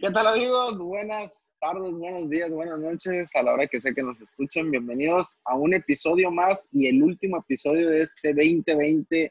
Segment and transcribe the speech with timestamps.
[0.00, 0.78] ¿Qué tal amigos?
[0.78, 3.28] Buenas tardes, buenos días, buenas noches.
[3.34, 7.02] A la hora que sé que nos escuchen, bienvenidos a un episodio más y el
[7.02, 9.30] último episodio de este 2020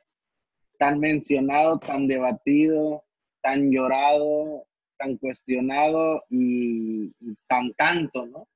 [0.77, 3.03] tan mencionado, tan debatido,
[3.41, 4.67] tan llorado,
[4.99, 7.13] tan cuestionado y,
[7.47, 8.47] tan tanto, ¿no?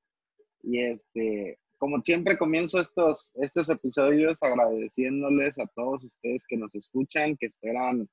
[0.62, 7.36] Y este, como siempre comienzo estos, estos episodios agradeciéndoles a todos ustedes que nos escuchan,
[7.38, 8.08] que esperan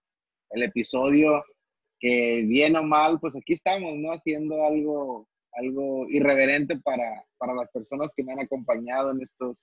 [0.52, 1.44] el episodio
[2.00, 4.10] que bien o mal, pues aquí estamos, ¿no?
[4.12, 9.58] Haciendo algo, algo irreverente para, para las personas que me han acompañado en estos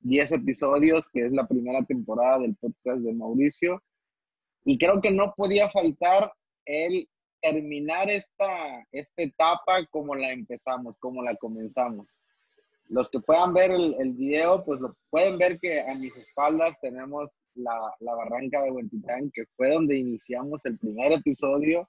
[0.00, 3.82] 10 episodios, que es la primera temporada del podcast de Mauricio.
[4.64, 6.32] Y creo que no podía faltar
[6.64, 7.08] el
[7.42, 12.08] terminar esta, esta etapa como la empezamos, como la comenzamos.
[12.88, 16.80] Los que puedan ver el, el video, pues lo, pueden ver que a mis espaldas
[16.80, 21.88] tenemos la, la barranca de Huentitán, que fue donde iniciamos el primer episodio,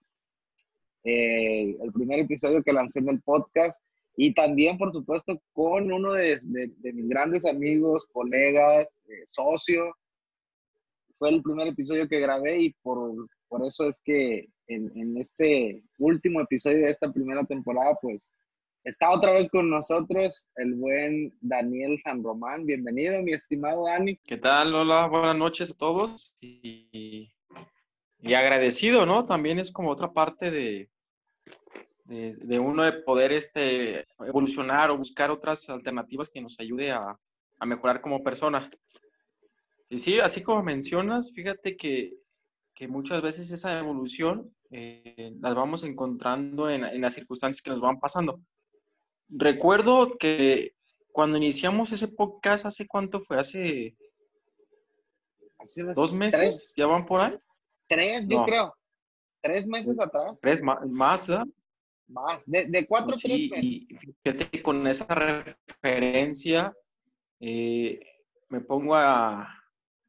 [1.03, 3.79] eh, el primer episodio que lancé en el podcast,
[4.19, 6.39] y también, por supuesto, con uno de,
[6.81, 9.95] mis grandes amigos, colegas, eh, socio.
[11.19, 15.83] Fue el primer episodio que grabé y por, por eso es que en, en este
[15.99, 18.31] último episodio de esta primera temporada, pues
[18.87, 22.65] Está otra vez con nosotros el buen Daniel San Román.
[22.65, 24.15] Bienvenido, mi estimado Dani.
[24.15, 24.73] ¿Qué tal?
[24.73, 26.37] Hola, buenas noches a todos.
[26.39, 27.29] Y,
[28.23, 29.25] agradecido, ¿no?
[29.25, 30.89] También es como otra parte de,
[32.05, 37.19] de, uno de poder este, evolucionar o buscar otras alternativas que nos ayude a,
[37.59, 38.69] a mejorar como persona.
[39.89, 42.13] Y sí, así como mencionas, fíjate que,
[42.73, 47.81] que muchas veces esa evolución eh, las vamos encontrando en, en, las circunstancias que nos
[47.81, 48.39] van pasando.
[49.29, 50.73] Recuerdo que
[51.11, 53.39] cuando iniciamos ese podcast, ¿hace cuánto fue?
[53.39, 53.95] ¿Hace,
[55.95, 56.73] dos meses?
[56.77, 57.37] ¿Ya van por ahí?
[57.87, 58.73] Tres, yo creo.
[59.41, 60.39] Tres meses atrás.
[60.39, 61.29] Tres más, más
[62.07, 63.63] Más, de, cuatro tres meses.
[63.63, 63.87] Y
[64.23, 66.73] fíjate, con esa referencia,
[67.39, 67.99] eh,
[68.49, 69.49] me pongo a, a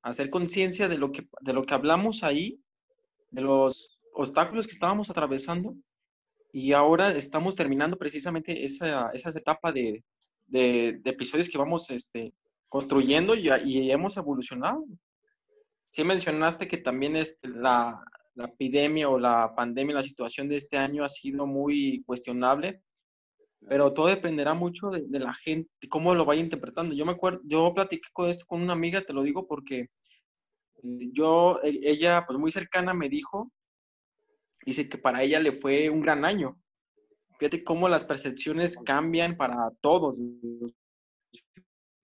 [0.03, 2.63] hacer conciencia de, lo que, de lo que hablamos ahí,
[3.31, 5.75] de los obstáculos que estábamos atravesando
[6.53, 10.05] y ahora estamos terminando precisamente esa, esa etapa de,
[10.47, 12.33] de, episodios que vamos este,
[12.69, 14.85] construyendo y, y, hemos evolucionado.
[15.85, 18.03] Sí mencionaste que también este, la,
[18.35, 22.83] la, epidemia o la pandemia, la situación de este año ha sido muy cuestionable,
[23.69, 26.95] pero todo dependerá mucho de, de la gente, cómo lo vaya interpretando.
[26.95, 29.91] Yo me acuerdo, yo platiqué con esto con una amiga, te lo digo porque
[30.83, 33.51] eh, yo, e, ella, pues muy cercana me dijo
[34.65, 36.61] dice que para ella le fue un gran año.
[37.39, 40.21] Fíjate cómo las percepciones cambian para todos.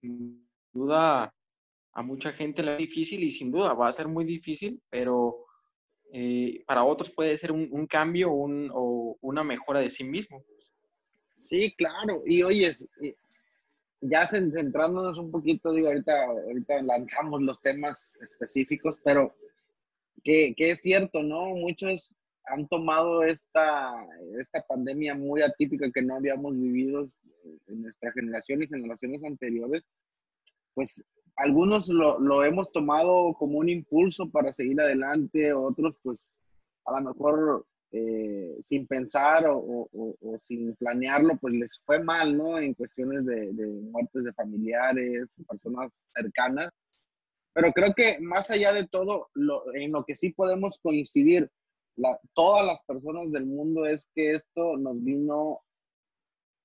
[0.01, 1.33] Sin duda,
[1.91, 5.45] a mucha gente le es difícil y sin duda va a ser muy difícil, pero
[6.11, 10.43] eh, para otros puede ser un, cambio o una mejora de sí mismo.
[11.37, 12.23] Sí, claro.
[12.25, 12.71] Y oye,
[14.01, 19.35] ya centrándonos un poquito, digo, ahorita, ahorita lanzamos los temas específicos, pero
[20.23, 21.47] que es cierto, ¿no?
[21.47, 22.15] Muchos
[22.47, 24.05] han tomado esta,
[24.39, 27.05] esta pandemia muy atípica que no habíamos vivido
[27.67, 29.83] en nuestra generación y generaciones anteriores,
[30.73, 31.03] pues
[31.37, 36.37] algunos lo, lo, hemos tomado como un impulso para seguir adelante, otros pues
[36.85, 42.37] a lo mejor eh, sin pensar o, o, o, sin planearlo, pues les fue mal,
[42.37, 42.59] ¿no?
[42.59, 46.69] En cuestiones de, de muertes de familiares, personas cercanas.
[47.53, 51.49] Pero creo que más allá de todo, lo, en lo que sí podemos coincidir
[52.33, 55.61] todas las personas del mundo es que esto nos vino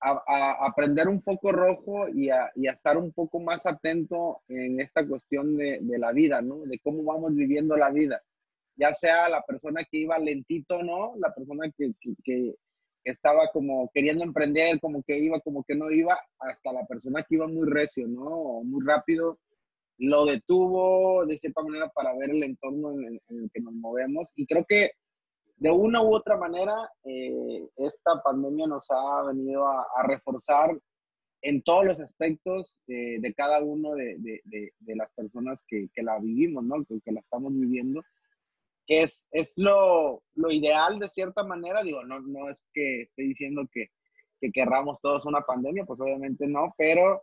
[0.00, 4.42] a, a, prender un foco rojo y a, y a, estar un poco más atento
[4.48, 6.60] en esta cuestión de, de, la vida, ¿no?
[6.60, 8.22] De cómo vamos viviendo la vida.
[8.76, 11.14] Ya sea la persona que iba lentito, ¿no?
[11.18, 12.54] La persona que, que, que
[13.04, 17.34] estaba como queriendo emprender, como que iba, como que no iba, hasta la persona que
[17.34, 18.62] iba muy recio, ¿no?
[18.64, 19.38] Muy rápido,
[19.98, 24.30] lo detuvo de cierta manera para ver el entorno en, en el que nos movemos.
[24.34, 24.92] Y creo que
[25.60, 30.70] de una u otra manera, eh, esta pandemia nos ha venido a, reforzar
[31.42, 36.84] en todos los aspectos de cada uno de, las personas que, la vivimos, ¿no?
[36.84, 38.02] Que, la estamos viviendo,
[38.86, 43.88] es, es lo, ideal de cierta manera, digo, no, es que esté diciendo que,
[44.40, 47.22] que querramos todos una pandemia, pues obviamente no, pero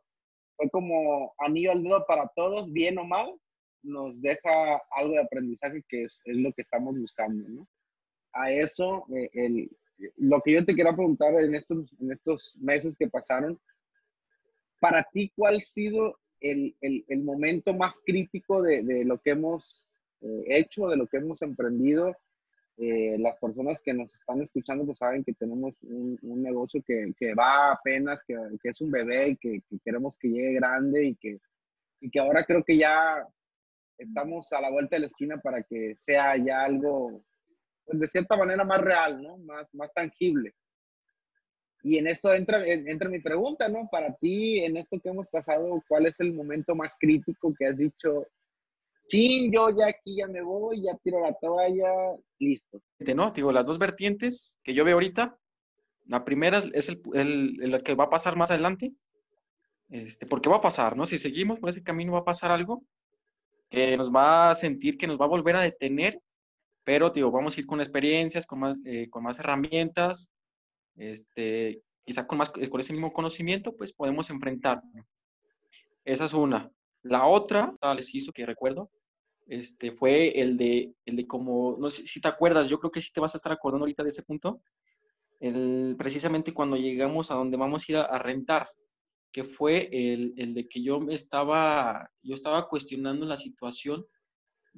[0.55, 3.33] fue como anillo al dedo para todos, bien o mal,
[3.81, 7.67] nos deja algo de aprendizaje que es, es lo que estamos buscando, ¿no?
[8.37, 9.71] A eso, eh, el,
[10.17, 13.59] lo que yo te quería preguntar en estos, en estos meses que pasaron,
[14.79, 19.31] para ti, ¿cuál ha sido el, el, el momento más crítico de, de, lo que
[19.31, 19.85] hemos
[20.21, 22.15] eh, hecho, de lo que hemos emprendido?
[22.77, 27.33] eh, las personas que nos están escuchando pues saben que tenemos un, negocio que, que,
[27.33, 31.39] va apenas, que, que, es un bebé y que, queremos que llegue grande y que,
[31.99, 33.27] y que ahora creo que ya
[33.97, 37.23] estamos a la vuelta de la esquina para que sea ya algo
[37.87, 39.37] de cierta manera más real, ¿no?
[39.39, 40.53] Más, más tangible.
[41.83, 43.87] Y en esto entra, entra mi pregunta, ¿no?
[43.89, 47.77] Para ti, en esto que hemos pasado, ¿cuál es el momento más crítico que has
[47.77, 48.27] dicho,
[49.07, 51.89] chin, yo ya aquí ya me voy, ya tiro la toalla,
[52.39, 52.81] listo.
[52.99, 55.37] No, digo, las dos vertientes que yo veo ahorita,
[56.05, 58.93] la primera es el, el, que va a pasar más adelante,
[59.89, 61.05] este, porque va a pasar, ¿no?
[61.05, 62.83] Si seguimos por ese camino va a pasar algo
[63.69, 66.21] que nos va a sentir que nos va a volver a detener,
[66.87, 70.31] pero, digo, vamos a ir con experiencias, con más, eh, con más herramientas,
[70.95, 74.81] este, quizá con, más, con ese mismo conocimiento, pues podemos enfrentar.
[76.05, 76.71] Esa es una.
[77.03, 78.89] La otra, les hizo que recuerdo,
[79.47, 83.01] este, fue el de, el de como, no sé si te acuerdas, yo creo que
[83.01, 84.61] sí te vas a estar acordando ahorita de ese punto,
[85.41, 88.69] el, precisamente cuando llegamos a donde vamos a ir a, rentar,
[89.33, 94.05] que fue el, el, de que yo estaba, yo estaba cuestionando la situación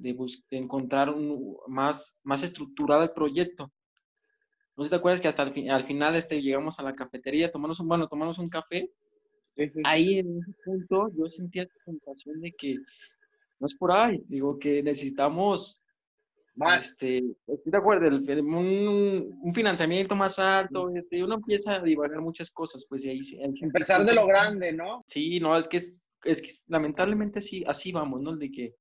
[0.00, 0.16] de,
[0.50, 3.70] encontrar un, más, más estructurado el proyecto.
[4.76, 7.50] No sé si te acuerdas que hasta el, al final este, llegamos a la cafetería,
[7.50, 8.90] tomamos un, bueno, tomamos un café.
[9.84, 12.76] Ahí en ese punto yo sentía esa sensación de que
[13.58, 15.80] no es por ahí, digo que necesitamos
[16.54, 16.84] más.
[16.84, 22.50] Este, estoy de acuerdo, un, un, financiamiento más alto, este, uno empieza a divagar muchas
[22.50, 23.20] cosas, pues ahí,
[23.60, 25.04] Empezar de lo grande, ¿no?
[25.08, 28.36] Sí, no, es que es, es que lamentablemente sí, así vamos, ¿no?
[28.36, 28.74] De que,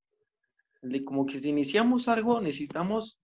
[0.82, 3.20] de como que si iniciamos algo, necesitamos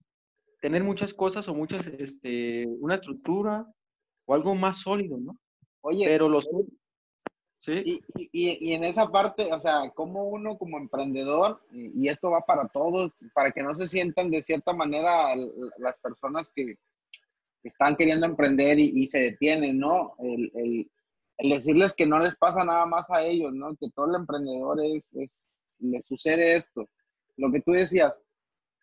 [0.60, 3.66] tener muchas cosas o muchas, este, una estructura
[4.26, 5.38] o algo más sólido, ¿no?
[5.82, 6.48] Oye, pero los,
[7.68, 12.40] y, y, y, en esa parte, o sea, como uno como emprendedor, y, esto va
[12.42, 15.34] para todos, para que no se sientan de cierta manera
[15.78, 16.76] las personas que
[17.64, 20.14] están queriendo emprender y, se detienen, ¿no?
[20.18, 20.90] El, el,
[21.38, 23.74] el, decirles que no les pasa nada más a ellos, ¿no?
[23.76, 25.48] Que todo el emprendedor es, es
[25.80, 26.88] le sucede esto.
[27.36, 28.22] Lo que tú decías,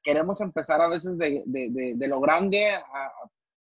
[0.04, 3.12] queremos empezar a veces de, de, de, lo grande a,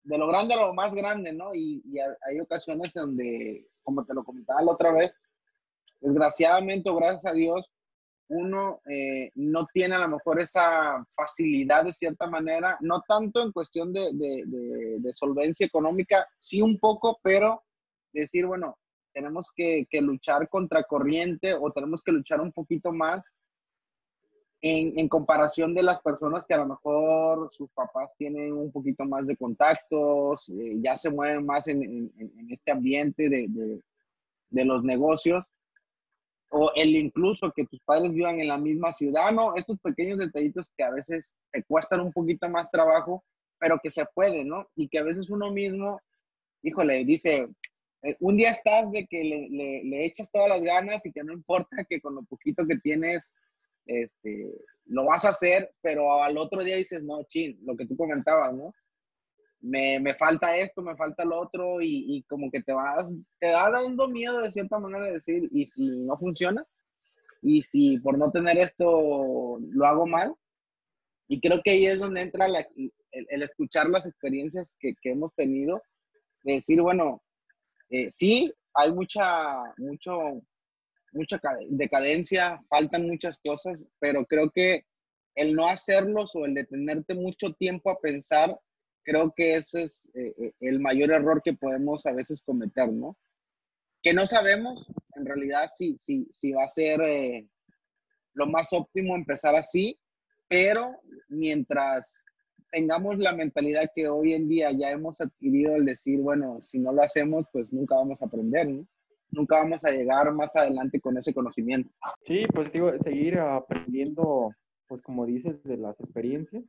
[0.03, 1.53] de lo grande a lo más grande, ¿no?
[1.53, 5.15] Y, y hay ocasiones donde como te lo comentaba la otra vez,
[6.01, 7.71] desgraciadamente o gracias a Dios,
[8.29, 13.53] uno eh, no tiene a lo mejor esa facilidad de cierta manera, no tanto en
[13.53, 17.63] cuestión de, de, solvencia económica, sí un poco, pero
[18.12, 18.77] decir, bueno,
[19.13, 23.25] tenemos que, luchar contra corriente o tenemos que luchar un poquito más
[24.62, 29.06] en, en, comparación de las personas que a lo mejor sus papás tienen un poquito
[29.06, 33.81] más de contactos, eh, ya se mueven más en, en, en este ambiente de, de,
[34.50, 35.44] de, los negocios,
[36.50, 40.71] o el incluso que tus padres vivan en la misma ciudad, no, estos pequeños detallitos
[40.75, 43.24] que a veces te cuestan un poquito más trabajo,
[43.60, 44.68] pero que se puede, ¿no?
[44.75, 46.01] Y que a veces uno mismo,
[46.63, 47.48] híjole, dice,
[48.03, 51.24] eh, un día estás de que le, le, le echas todas las ganas y que
[51.24, 53.31] no importa que con lo poquito que tienes
[53.88, 54.54] este,
[54.86, 58.54] lo vas a hacer, pero al otro día dices, no, chin, lo que tú comentabas,
[58.54, 58.74] ¿no?
[59.60, 63.48] Me, me falta esto, me falta lo otro y, y, como que te vas, te
[63.48, 66.63] da dando miedo de cierta manera de decir, ¿y si no funciona?
[67.42, 70.36] ¿Y si por no tener esto lo hago mal?
[71.28, 72.56] Y creo que ahí es donde entra el,
[73.12, 75.81] el, escuchar las experiencias que, que, hemos tenido,
[76.44, 77.22] de decir, bueno,
[77.89, 80.41] eh, sí, hay mucha, mucho,
[81.17, 84.86] mucha decadencia, faltan muchas cosas, pero creo que
[85.36, 88.57] el no hacerlos o el detenerte mucho tiempo a pensar,
[89.03, 93.17] creo que ese es eh, eh, el mayor error que podemos a veces cometer, ¿no?
[94.01, 97.47] Que no sabemos en realidad si, si, si va a ser eh,
[98.33, 100.00] lo más óptimo empezar así,
[100.47, 102.24] pero mientras
[102.71, 106.91] tengamos la mentalidad que hoy en día ya hemos adquirido el decir, bueno, si no
[106.91, 108.88] lo hacemos, pues nunca vamos a aprender, ¿no?
[109.31, 111.89] Nunca vamos a llegar más adelante con ese conocimiento.
[112.25, 114.51] Sí, pues digo, seguir aprendiendo,
[114.88, 116.63] pues como dices, de las experiencias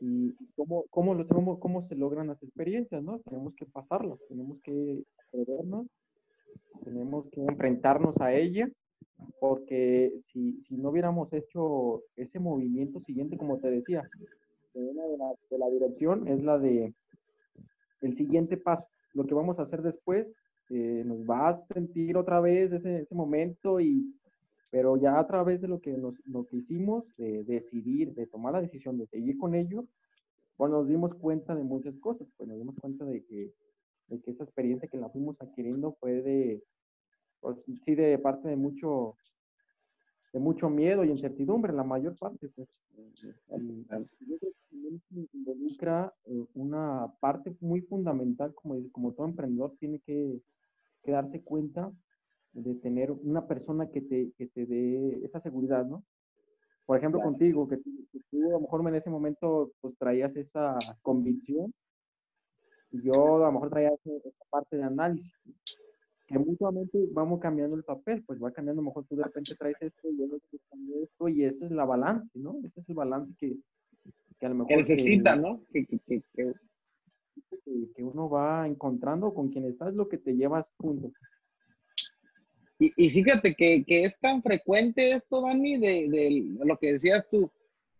[0.00, 3.20] y cómo, cómo, lo, cómo, cómo se logran las experiencias, ¿no?
[3.20, 5.86] Tenemos que pasarlas, tenemos que atrevernos,
[6.84, 8.70] tenemos que enfrentarnos a ellas,
[9.38, 14.02] porque si, si no hubiéramos hecho ese movimiento siguiente, como te decía,
[14.72, 16.94] de la, de la dirección es la de
[18.00, 18.86] el siguiente paso.
[19.12, 20.26] Lo que vamos a hacer después
[20.70, 24.14] eh, nos va a sentir otra vez ese, ese, momento y
[24.70, 28.52] pero ya a través de lo que nos, lo que hicimos de decidir de tomar
[28.52, 29.84] la decisión de seguir con ello
[30.56, 33.52] bueno nos dimos cuenta de muchas cosas pues nos dimos cuenta de que
[34.08, 36.62] de que esa experiencia que la fuimos adquiriendo fue de
[37.40, 39.16] pues, sí de parte de mucho
[40.32, 42.68] de mucho miedo y incertidumbre la mayor parte pues
[43.20, 44.52] yo creo
[45.08, 50.40] que involucra eh, una parte muy fundamental, como, como todo emprendedor tiene que,
[51.02, 51.90] que darse cuenta
[52.52, 56.04] de tener una persona que te, que te dé esa seguridad, ¿no?
[56.86, 61.72] Por ejemplo, contigo, que, tú a lo mejor en ese momento pues traías esa convicción
[62.90, 65.32] y yo a lo mejor traía esa parte de análisis
[66.26, 69.54] que mutuamente vamos cambiando el papel, pues va cambiando, a lo mejor tú de repente
[69.56, 70.26] traes esto y yo
[70.70, 72.56] también esto, y ese es la balance, ¿no?
[72.64, 73.56] Ese es el balance que,
[74.38, 74.68] que a lo mejor...
[74.68, 75.60] Que necesita, ¿no?
[75.72, 75.86] Que,
[77.94, 81.12] que, uno va encontrando con quien estás, lo que te llevas juntos.
[82.78, 87.26] Y, y, fíjate que, que, es tan frecuente esto, Dani, de, de, lo que decías
[87.30, 87.50] tú.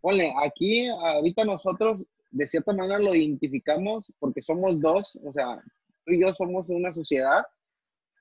[0.01, 1.99] Ponle, aquí ahorita nosotros
[2.31, 5.63] de cierta manera lo identificamos porque somos dos, o sea,
[6.05, 7.43] tú y yo somos una sociedad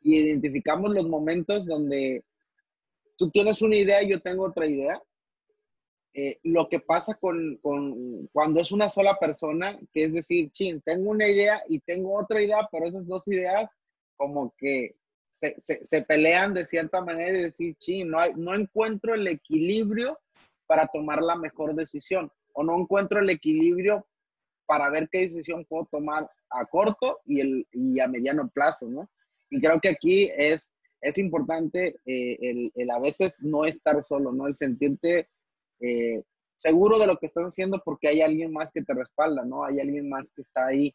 [0.01, 2.23] y identificamos los momentos donde
[3.17, 5.01] tú tienes una idea y yo tengo otra idea.
[6.13, 10.81] Eh, lo que pasa con, con, cuando es una sola persona, que es decir, chin,
[10.81, 13.69] tengo una idea y tengo otra idea, pero esas dos ideas
[14.17, 14.95] como que
[15.29, 19.27] se, se, se pelean de cierta manera y decir, chin, no, hay, no encuentro el
[19.27, 20.19] equilibrio
[20.65, 24.05] para tomar la mejor decisión o no encuentro el equilibrio
[24.65, 29.09] para ver qué decisión puedo tomar a corto y, el, y a mediano plazo, ¿no?
[29.49, 34.31] Y creo que aquí es, es importante eh, el, el, a veces no estar solo,
[34.31, 34.47] ¿no?
[34.47, 35.27] El sentirte
[35.79, 36.23] eh,
[36.55, 39.63] seguro de lo que estás haciendo porque hay alguien más que te respalda, ¿no?
[39.63, 40.93] Hay alguien más que está ahí.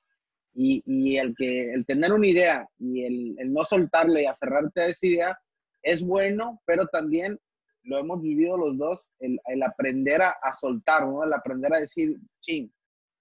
[0.56, 4.82] Y, y el, que, el tener una idea y el, el, no soltarle y aferrarte
[4.82, 5.38] a esa idea
[5.82, 7.40] es bueno, pero también
[7.82, 11.24] lo hemos vivido los dos, el, el aprender a, soltar, ¿no?
[11.24, 12.72] El aprender a decir, ching,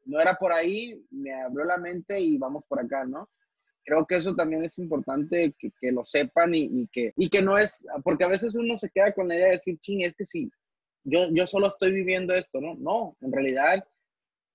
[0.05, 3.29] no era por ahí, me abrió la mente y vamos por acá, ¿no?
[3.85, 7.41] creo que eso también es importante que, que lo sepan y, y, que, y que
[7.41, 10.15] no es, porque a veces uno se queda con la idea de decir, ching, es
[10.15, 10.49] que sí,
[11.03, 12.75] yo, yo solo estoy viviendo esto, ¿no?
[12.75, 13.85] No, en realidad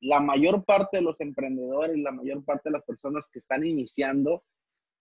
[0.00, 4.44] la mayor parte de los emprendedores, la mayor parte de las personas que están iniciando,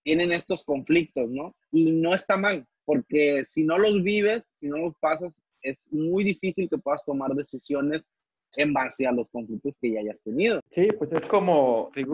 [0.04, 1.56] tienen estos conflictos, ¿no?
[1.72, 6.24] Y no está mal, porque si no los vives, si no los pasas, es muy
[6.24, 8.08] difícil que puedas tomar decisiones
[8.56, 10.62] en base a los conflictos que ya hayas tenido.
[10.74, 12.14] Sí, pues es como, digo,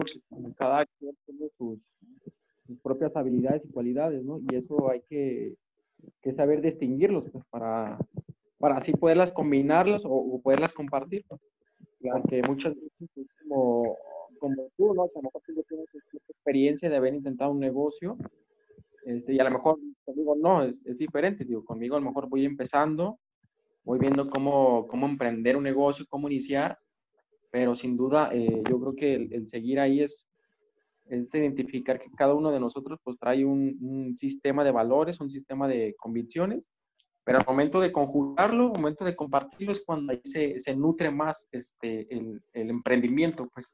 [0.56, 1.78] cada quien tiene sus,
[2.66, 4.40] sus, propias habilidades y cualidades, ¿no?
[4.50, 5.54] Y eso hay que,
[6.20, 7.98] que saber distinguirlos, pues, para,
[8.64, 11.22] para así poderlas combinarlas o, poderlas compartir.
[12.00, 13.94] Porque muchas veces es como,
[14.40, 15.02] como tú, ¿no?
[15.02, 15.86] A lo mejor tú tienes
[16.30, 18.16] experiencia de haber intentado un negocio,
[19.04, 22.46] este, y a lo mejor conmigo no, es, diferente, digo, conmigo a lo mejor voy
[22.46, 23.18] empezando,
[23.82, 26.78] voy viendo cómo, cómo emprender un negocio, cómo iniciar,
[27.50, 30.26] pero sin duda eh, yo creo que el, el, seguir ahí es,
[31.10, 35.30] es identificar que cada uno de nosotros pues trae un, un, sistema de valores, un
[35.30, 36.64] sistema de convicciones,
[37.24, 41.10] pero al momento de conjugarlo, al momento de compartirlo es cuando ahí se, se nutre
[41.10, 43.66] más este, el, el, emprendimiento, pues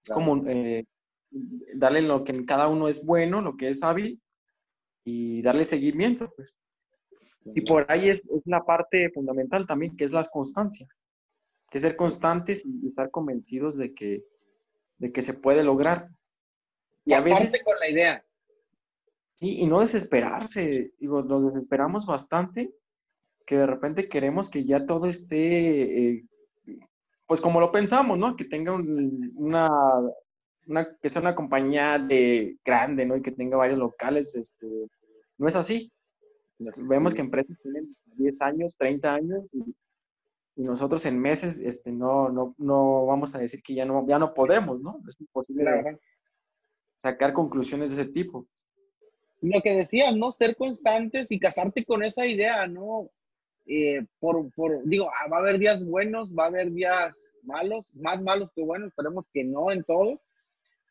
[0.00, 0.20] es claro.
[0.20, 0.86] como eh,
[1.74, 4.20] darle lo que en cada uno es bueno, lo que es hábil
[5.04, 6.56] y darle seguimiento, pues.
[7.54, 10.86] Y por ahí es, es, la parte fundamental también, que es la constancia.
[11.70, 14.24] Que ser constantes y estar convencidos de que,
[14.98, 16.08] de que se puede lograr.
[17.04, 18.24] Y a veces con la idea.
[19.32, 20.92] Sí, y no desesperarse.
[20.98, 22.74] Digo, nos desesperamos bastante,
[23.48, 26.24] que de repente queremos que ya todo esté, eh,
[27.26, 28.36] pues como lo pensamos, ¿no?
[28.36, 29.70] Que tenga un, una,
[30.66, 33.16] una, que sea una compañía de grande, ¿no?
[33.16, 34.66] Y que tenga varios locales, este,
[35.38, 35.90] no es así.
[36.58, 39.74] Vemos que empresas tienen 10 años, 30 años y,
[40.56, 44.18] y, nosotros en meses este, no, no, no vamos a decir que ya no, ya
[44.18, 45.00] no podemos, ¿no?
[45.08, 45.98] Es imposible claro.
[46.96, 48.46] sacar conclusiones de ese tipo.
[49.40, 50.32] Lo que decía, ¿no?
[50.32, 53.08] Ser constantes y casarte con esa idea, ¿no?
[53.70, 57.84] Eh, por, por, digo, ah, va a haber días buenos, va a haber días malos,
[57.92, 60.18] más malos que buenos, esperemos que no en todos,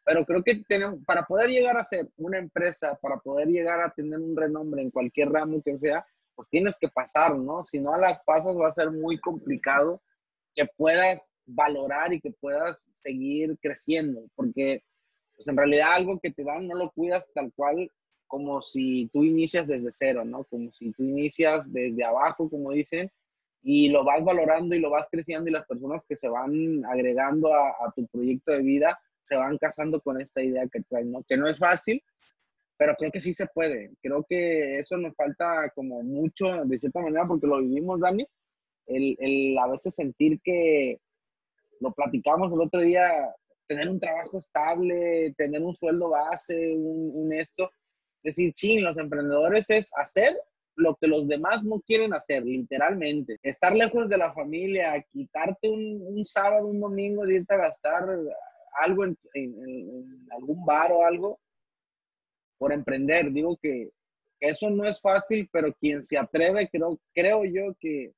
[0.05, 3.89] pero creo que tenemos, para poder llegar a ser una empresa, para poder llegar a
[3.89, 6.05] tener un renombre en cualquier ramo que sea,
[6.36, 7.63] pues tienes que pasar, ¿no?
[7.63, 10.00] Si no a las pasas va a ser muy complicado
[10.53, 14.84] que puedas valorar y que puedas seguir creciendo, porque
[15.36, 17.91] pues en realidad algo que te dan no lo cuidas tal cual
[18.27, 20.43] como si tú inicias desde cero, ¿no?
[20.46, 23.10] Como si tú inicias desde abajo, como dicen,
[23.63, 27.53] y lo vas valorando y lo vas creciendo y las personas que se van agregando
[27.53, 31.24] a, a tu proyecto de vida, se van casando con esta idea que traen, ¿no?
[31.27, 32.01] Que no es fácil,
[32.77, 33.91] pero creo que sí se puede.
[34.01, 38.25] Creo que eso nos falta como mucho, de cierta manera, porque lo vivimos, Dani,
[38.86, 41.00] el, el a veces sentir que
[41.79, 43.12] lo platicamos el otro día,
[43.67, 47.69] tener un trabajo estable, tener un sueldo base, un, un esto,
[48.27, 50.38] decir, ching, los emprendedores es hacer
[50.75, 53.38] lo que los demás no quieren hacer, literalmente.
[53.41, 58.07] Estar lejos de la familia, quitarte un, sábado, un domingo de irte a gastar
[58.79, 59.17] algo en,
[60.31, 61.39] algún bar o algo
[62.60, 63.31] por emprender.
[63.31, 63.89] Digo que
[64.39, 68.13] eso no es fácil, pero quien se atreve, creo, creo yo que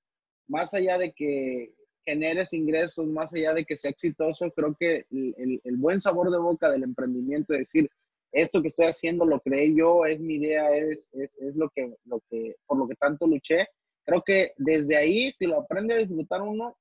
[0.47, 1.73] más allá de que
[2.05, 6.39] generes ingresos, más allá de que sea exitoso, creo que el, el buen sabor de
[6.39, 7.89] boca del emprendimiento, es decir,
[8.31, 11.95] esto que estoy haciendo lo creé yo, es mi idea, es, es, es lo, que,
[12.05, 13.67] lo que, por lo que tanto luché.
[14.05, 16.77] Creo que desde ahí, si lo aprende a disfrutar uno,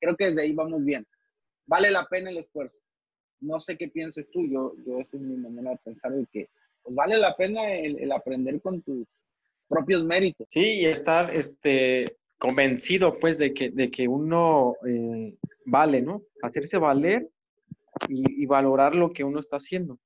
[0.00, 1.06] creo que desde ahí vamos bien.
[1.66, 2.78] Vale la pena el esfuerzo.
[3.40, 6.48] No sé qué pienses tú, yo, yo esa es mi manera de pensar, de que
[6.82, 9.06] pues vale la pena el, aprender con tus
[9.68, 10.46] propios méritos.
[10.50, 16.22] Sí, y estar este, convencido pues de que, de que uno eh, vale, ¿no?
[16.42, 17.28] Hacerse valer
[18.08, 19.98] y, y, valorar lo que uno está haciendo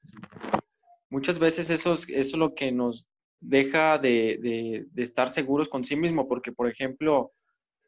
[1.11, 3.09] muchas veces eso es, eso lo que nos
[3.41, 7.33] deja de, estar seguros con sí mismo, porque, por ejemplo,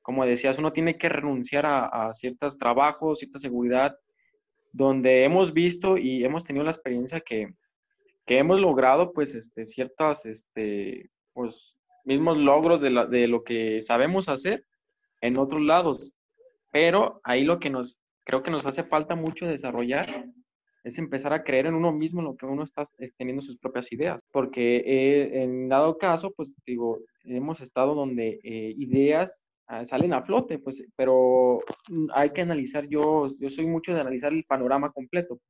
[0.02, 3.96] como decías, uno tiene que renunciar a, ciertos trabajos, cierta seguridad,
[4.72, 7.54] donde hemos visto y hemos tenido la experiencia que,
[8.26, 14.64] hemos logrado, pues, este, ciertas, este, pues, mismos logros de, de lo que sabemos hacer
[15.20, 16.12] en otros lados.
[16.70, 20.26] Pero ahí lo que nos, creo que nos hace falta mucho desarrollar
[20.84, 22.86] es empezar a creer en uno mismo, en lo que uno está
[23.16, 24.20] teniendo sus propias ideas.
[24.32, 30.22] Porque eh, en dado caso, pues digo, hemos estado donde eh, ideas ah, salen a
[30.22, 31.60] flote, pues, pero
[32.14, 35.40] hay que analizar, yo, yo soy mucho de analizar el panorama completo.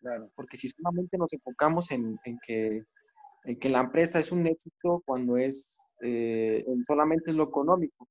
[0.00, 0.28] Claro.
[0.34, 2.82] Porque si solamente nos enfocamos en, en que,
[3.44, 8.08] en que la empresa es un éxito cuando es eh, solamente es lo económico,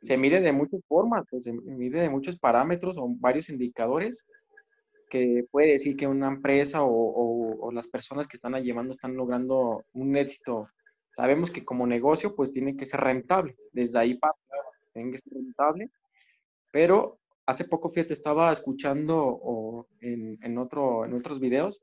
[0.00, 4.24] se mide de muchas formas, pues se mide de muchos parámetros o varios indicadores
[5.08, 10.16] que puede decir que una empresa o, las personas que están llevando están logrando un
[10.16, 10.68] éxito.
[11.10, 13.56] Sabemos que como negocio, pues tiene que ser rentable.
[13.72, 14.34] Desde ahí para
[14.92, 15.90] tiene que ser rentable.
[16.72, 21.82] Pero hace poco, fíjate, estaba escuchando en, otro, en otros videos,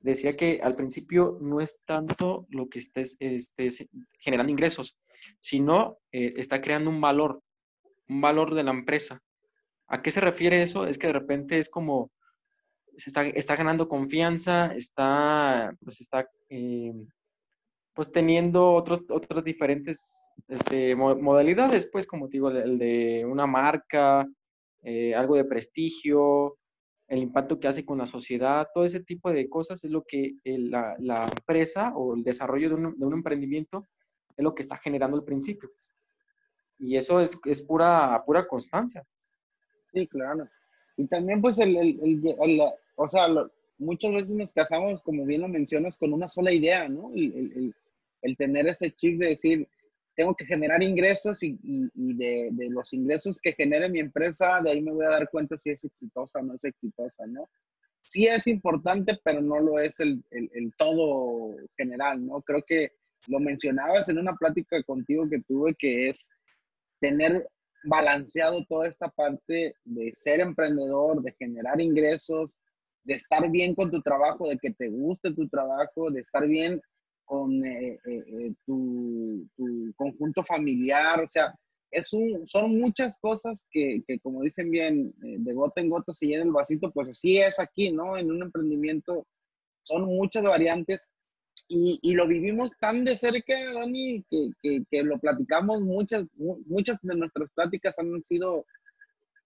[0.00, 3.86] decía que al principio no es tanto lo que estés, estés
[4.18, 4.96] generando ingresos,
[5.38, 7.42] sino eh, está creando un valor,
[8.08, 9.22] un valor de la empresa.
[9.90, 10.86] ¿A qué se refiere eso?
[10.86, 12.12] Es que de repente es como,
[12.96, 16.94] se está, está ganando confianza, está, pues está, eh,
[17.92, 24.28] pues teniendo otros, otras diferentes este, modalidades, pues como digo, el de una marca,
[24.84, 26.56] eh, algo de prestigio,
[27.08, 30.36] el impacto que hace con la sociedad, todo ese tipo de cosas es lo que
[30.44, 33.88] la, la, empresa o el desarrollo de un, de un, emprendimiento
[34.36, 35.68] es lo que está generando al principio.
[35.74, 35.92] Pues.
[36.78, 39.04] Y eso es, es pura, pura constancia.
[39.92, 40.48] Sí, claro.
[40.96, 42.60] Y también pues el, el, el,
[42.96, 43.26] o sea,
[43.78, 47.10] muchas veces nos casamos, como bien lo mencionas, con una sola idea, ¿no?
[47.14, 49.66] El, tener ese chip de decir,
[50.14, 54.70] tengo que generar ingresos y, y, de, de, los ingresos que genere mi empresa, de
[54.70, 57.48] ahí me voy a dar cuenta si es exitosa o no es exitosa, ¿no?
[58.02, 60.22] Sí es importante, pero no lo es el
[60.76, 62.42] todo general, ¿no?
[62.42, 62.92] Creo que
[63.26, 66.28] lo mencionabas en una plática contigo que tuve, que es
[67.00, 67.48] tener
[67.84, 72.50] balanceado toda esta parte de ser emprendedor, de generar ingresos,
[73.04, 76.80] de estar bien con tu trabajo, de que te guste tu trabajo, de estar bien
[77.24, 79.46] con eh, eh, eh, tu,
[79.96, 81.54] conjunto familiar, o sea,
[81.92, 86.26] es un, son muchas cosas que, que como dicen bien, de gota en gota se
[86.26, 88.16] llena el vasito, pues así es aquí, ¿no?
[88.16, 89.26] En un emprendimiento
[89.82, 91.08] son muchas variantes
[91.72, 96.24] y, lo vivimos tan de cerca, Dani, que, que, lo platicamos, muchas,
[96.66, 98.66] muchas de nuestras pláticas han sido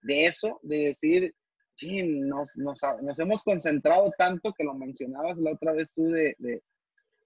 [0.01, 1.35] de eso, de decir,
[1.75, 6.35] sí, nos, nos, nos, hemos concentrado tanto que lo mencionabas la otra vez tú, de,
[6.39, 6.63] de,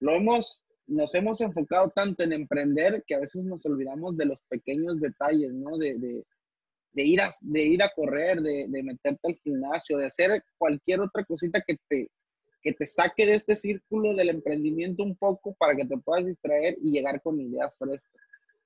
[0.02, 4.40] lo hemos, nos hemos enfocado tanto en emprender que a veces nos olvidamos de los
[4.50, 5.78] pequeños detalles, ¿no?
[5.78, 6.26] De, de,
[6.92, 11.00] de ir, a, de ir a correr, de, de meterte al gimnasio, de hacer cualquier
[11.00, 12.10] otra cosita que te,
[12.62, 16.78] que te saque de este círculo del emprendimiento un poco para que te puedas distraer
[16.82, 18.22] y llegar con ideas frescas.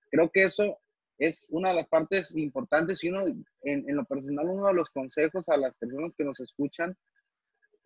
[0.09, 0.79] Creo que eso
[1.17, 3.25] es una de las partes importantes y uno,
[3.61, 6.95] en, lo personal, uno de los consejos a las personas que nos escuchan,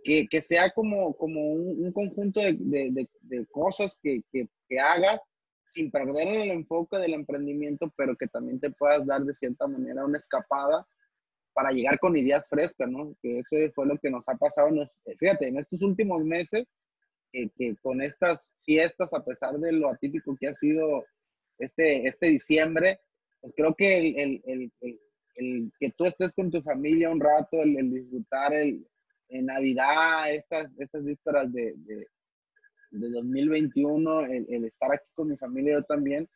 [0.04, 5.22] que, que sea como, como un, conjunto de, de, de cosas que, que, que, hagas
[5.64, 10.06] sin perder el enfoque del emprendimiento, pero que también te puedas dar de cierta manera
[10.06, 10.88] una escapada
[11.58, 13.16] para llegar con ideas frescas, ¿no?
[13.20, 14.70] Que eso fue lo que nos ha pasado,
[15.18, 16.68] fíjate, en estos últimos meses,
[17.32, 21.04] que con estas fiestas, a pesar de lo atípico que ha sido
[21.58, 23.00] este, este diciembre,
[23.42, 25.00] pues creo que el, el, el,
[25.34, 28.88] el, que tú estés con tu familia un rato, el, disfrutar el,
[29.30, 32.08] en Navidad, estas, estas vísperas de, de,
[32.92, 36.30] de 2021, el, el, estar aquí con mi familia, yo también,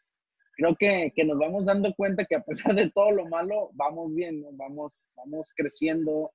[0.52, 4.14] creo que, que, nos vamos dando cuenta que a pesar de todo lo malo, vamos
[4.14, 4.50] bien, ¿no?
[4.54, 6.32] vamos, vamos creciendo,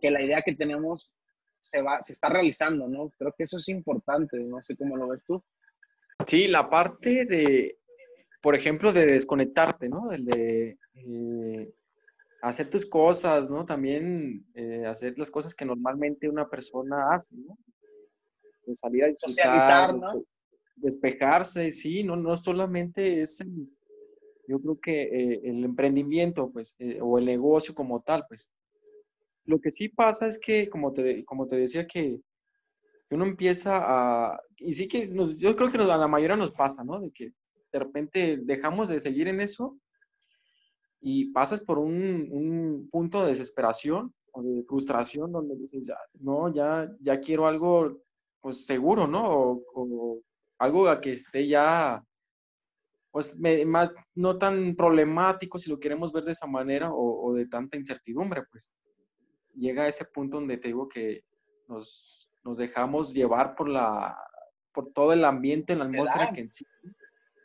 [0.00, 1.14] que la idea que tenemos
[1.60, 3.10] se, va, se está realizando, ¿no?
[3.16, 5.42] Creo que eso es importante, no sé cómo lo ves tú.
[6.26, 7.78] Sí, la parte de,
[8.40, 10.12] por ejemplo, de desconectarte, ¿no?
[10.12, 11.72] El de eh,
[12.42, 13.64] hacer tus cosas, ¿no?
[13.64, 17.56] También eh, hacer las cosas que normalmente una persona hace, ¿no?
[18.66, 20.24] De salir a disfrutar, ¿no?
[20.82, 23.44] Despejarse, sí, no, no solamente es,
[24.46, 28.50] yo creo que eh, el emprendimiento, pues, o el negocio como tal, pues,
[29.44, 32.20] lo que sí pasa es que, como te, como te decía, que,
[33.10, 36.82] uno empieza a, y sí que nos, yo creo que a la mayoría nos pasa,
[36.82, 36.98] ¿no?
[36.98, 37.34] De que
[37.70, 39.78] de repente dejamos de seguir en eso
[40.98, 47.20] y pasas por un, punto de desesperación o de frustración donde dices, no, ya, ya
[47.20, 48.02] quiero algo
[48.40, 49.60] pues seguro, ¿no?
[50.62, 52.04] Algo a que esté ya,
[53.10, 57.46] pues más, no tan problemático si lo queremos ver de esa manera o, o de
[57.46, 58.70] tanta incertidumbre, pues
[59.54, 61.24] llega a ese punto donde te digo que
[61.68, 64.16] nos, nos dejamos llevar por, la,
[64.72, 66.64] por todo el ambiente, la atmósfera que en sí,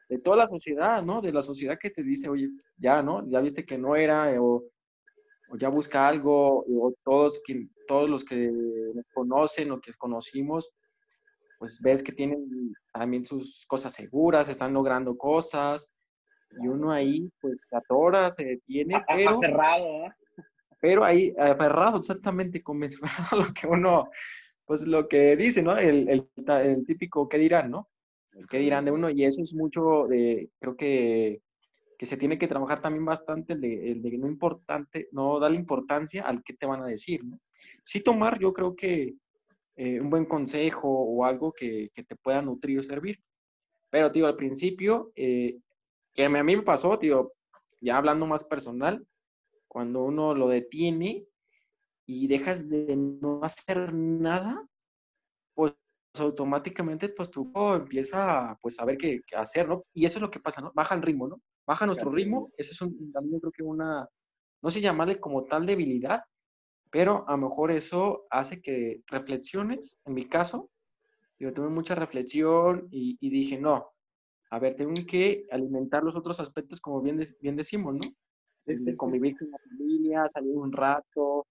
[0.09, 1.21] de toda la sociedad, ¿no?
[1.21, 3.27] De la sociedad que te dice, oye, ya, ¿no?
[3.29, 4.63] Ya viste que no era, eh, o,
[5.49, 8.51] o ya busca algo, o todos, que, todos los que
[8.93, 10.71] les conocen o que conocimos,
[11.57, 15.89] pues ves que tienen también sus cosas seguras, están logrando cosas,
[16.61, 19.37] y uno ahí, pues, atora, se detiene, pero...
[19.37, 20.13] Aferrado, ¿eh?
[20.79, 22.79] pero ahí aferrado exactamente con
[23.31, 24.09] lo que uno,
[24.65, 25.77] pues lo que dice, ¿no?
[25.77, 27.89] El, el, el típico ¿qué dirán, no?
[28.33, 31.41] El qué dirán de uno y eso es mucho de, creo que,
[31.97, 35.57] que se tiene que trabajar también bastante el de, el de no importante, no darle
[35.57, 37.39] importancia al qué te van a decir, ¿no?
[37.83, 39.15] Sí tomar, yo creo que
[39.77, 43.21] eh, un buen consejo o algo que, que, te pueda nutrir o servir.
[43.91, 45.59] Pero, tío, al principio, eh,
[46.13, 47.33] que a mí me pasó, tío,
[47.79, 49.05] ya hablando más personal,
[49.67, 51.27] cuando uno lo detiene
[52.07, 54.67] y dejas de no hacer nada,
[55.53, 55.75] pues
[56.15, 59.83] automáticamente pues tu empieza pues a ver qué, hacer, ¿no?
[59.93, 60.71] Y eso es lo que pasa, ¿no?
[60.73, 61.41] Baja el ritmo, ¿no?
[61.67, 64.07] Baja nuestro ritmo, eso es un, también creo que una,
[64.63, 66.23] no sé llamarle como tal debilidad,
[66.91, 70.69] pero a lo mejor eso hace que reflexiones, en mi caso,
[71.39, 73.91] yo tuve mucha reflexión y, dije, no,
[74.49, 77.99] a ver, tengo que alimentar los otros aspectos como bien, bien decimos, ¿no?
[78.65, 81.47] de convivir con la familia, salir un rato.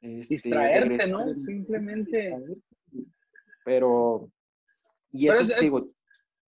[0.00, 1.34] Este, Distraerte, ¿no?
[1.36, 2.34] Simplemente.
[3.64, 4.30] Pero,
[5.12, 5.88] y eso, digo,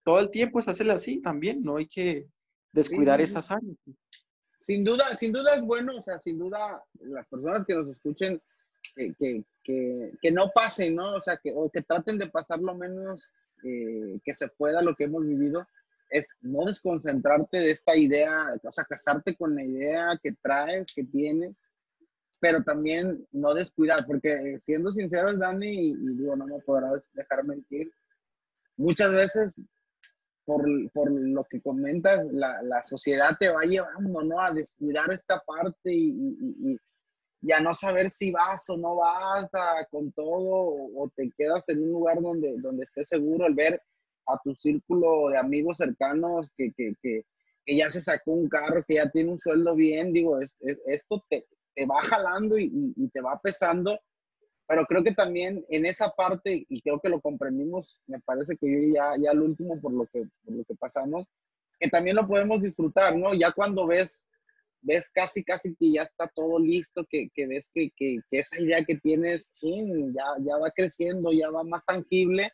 [0.05, 2.29] todo el tiempo es hacerlo así también, no hay que
[2.73, 3.77] descuidar esas áreas.
[4.67, 8.43] Sin duda, sin duda es bueno, o sea, sin duda las personas que nos escuchen,
[8.97, 11.15] que, que, que, no pasen, ¿no?
[11.15, 13.31] O sea, que, o que traten de pasar lo menos
[13.63, 15.69] eh, que se pueda lo que hemos vivido,
[16.11, 21.05] es no desconcentrarte de esta idea, o sea, casarte con la idea que traes, que
[21.05, 21.55] tienes,
[22.41, 27.45] pero también no descuidar, porque eh, siendo sinceros, Dani, y, digo, no me podrás dejar
[27.45, 27.93] mentir,
[28.77, 29.63] muchas veces
[30.47, 34.41] por, por lo que comentas, la, la, sociedad te va llevando, ¿no?
[34.41, 36.79] A descuidar esta parte y, y,
[37.43, 41.69] y, a no saber si vas o no vas a, con todo o, te quedas
[41.69, 43.83] en un lugar donde, donde estés seguro, el ver
[44.29, 47.25] a tu círculo de amigos cercanos que, que, que,
[47.65, 51.45] que, ya se sacó un carro, que ya tiene un sueldo bien, digo, esto te,
[51.75, 53.99] te, va jalando y, y, te va pesando,
[54.67, 58.67] pero creo que también en esa parte, y creo que lo comprendimos, me parece que
[58.71, 61.27] yo ya, ya lo último por lo, que, por lo que pasamos,
[61.79, 63.33] que también lo podemos disfrutar, ¿no?
[63.35, 64.27] Ya cuando ves,
[64.81, 68.85] ves casi, casi que ya está todo listo, que, que ves que, que, esa idea
[68.85, 72.51] que tienes, ya, ya va creciendo, ya va más tangible,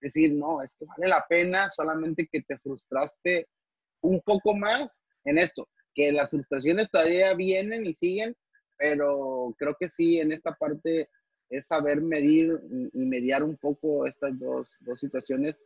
[0.00, 3.48] decir, no, esto vale la pena, solamente que te frustraste
[4.00, 8.36] un poco más en esto, que las frustraciones todavía vienen y siguen,
[8.76, 11.08] pero creo que sí, en esta parte
[11.52, 12.58] es saber medir
[12.92, 15.56] y mediar un poco estas dos, dos situaciones,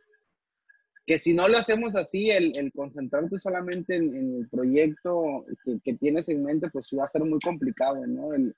[1.05, 5.93] que si no lo hacemos así, el, el concentrarte solamente en, el proyecto que, que,
[5.93, 8.33] tienes en mente, pues sí va a ser muy complicado, ¿no?
[8.33, 8.53] El,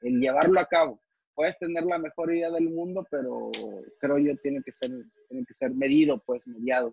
[0.00, 1.00] el llevarlo a cabo
[1.38, 3.52] puedes tener la mejor idea del mundo, pero
[4.00, 4.90] creo yo tiene que ser,
[5.28, 6.92] tiene que ser medido, pues, mediado.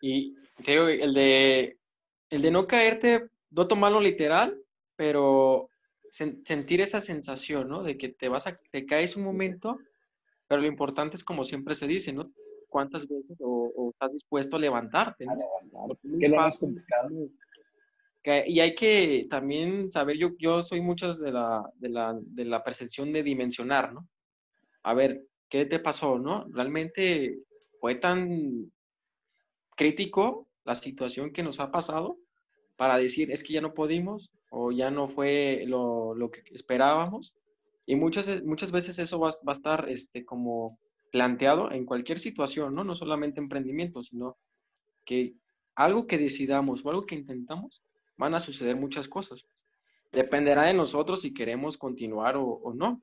[0.00, 1.78] Y creo el de,
[2.30, 4.58] el de no caerte, no tomarlo literal,
[4.96, 5.69] pero
[6.10, 7.82] sentir esa sensación, ¿no?
[7.82, 9.78] De que te vas a, te caes un momento,
[10.48, 12.30] pero lo importante es como siempre se dice, ¿no?
[12.68, 15.26] ¿Cuántas veces o, estás dispuesto a levantarte?
[15.26, 15.34] ¿no?
[16.20, 17.08] Que lo más complicado
[18.46, 22.62] y hay que también saber, yo, yo soy muchas de la, de, la, de la
[22.62, 24.06] percepción de dimensionar, ¿no?
[24.82, 26.46] a ver, ¿qué te pasó, no?
[26.50, 27.40] Realmente
[27.80, 28.70] fue tan
[29.76, 32.18] crítico la situación que nos ha pasado
[32.80, 37.34] para decir, es que ya no pudimos o ya no fue lo, lo que esperábamos.
[37.84, 40.78] Y muchas, muchas veces eso va, va, a estar este, como
[41.12, 42.82] planteado en cualquier situación, ¿no?
[42.82, 44.38] No solamente emprendimiento, sino
[45.04, 45.34] que
[45.74, 47.82] algo que decidamos o algo que intentamos,
[48.16, 49.44] van a suceder muchas cosas.
[50.10, 53.02] Dependerá de nosotros si queremos continuar o, o no.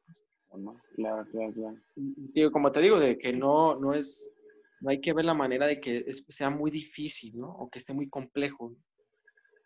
[0.95, 1.77] Claro, claro, claro.
[1.95, 4.33] Digo, como te digo, de que no, no es,
[4.81, 7.51] no hay que ver la manera de que sea muy difícil, ¿no?
[7.51, 8.75] O que esté muy complejo.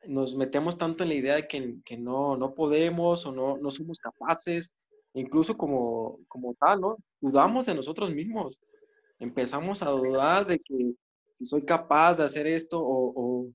[0.07, 3.71] Nos metemos tanto en la idea de que, que no, no podemos o no, no
[3.71, 4.71] somos capaces,
[5.13, 6.97] incluso como, como tal, ¿no?
[7.19, 8.59] Dudamos de nosotros mismos.
[9.19, 10.93] Empezamos a dudar de que
[11.35, 13.51] si soy capaz de hacer esto o, o,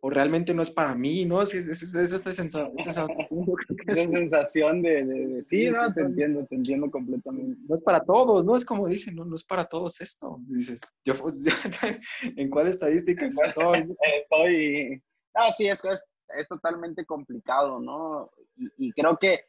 [0.00, 1.40] o realmente no es para mí, ¿no?
[1.40, 2.74] Es, es, es, es esta sensación,
[3.88, 7.58] esa sensación de, de, de, sí, no, te entiendo, te entiendo completamente.
[7.66, 8.54] No es para todos, ¿no?
[8.54, 10.36] Es como dicen, no, no es para todos esto.
[10.46, 11.42] dices, yo, pues,
[12.36, 13.96] ¿en cuál estadística estoy?
[14.20, 15.02] estoy,
[15.34, 16.04] ah, sí, es, es,
[16.38, 18.30] es totalmente complicado, ¿no?
[18.56, 19.40] Y, y creo que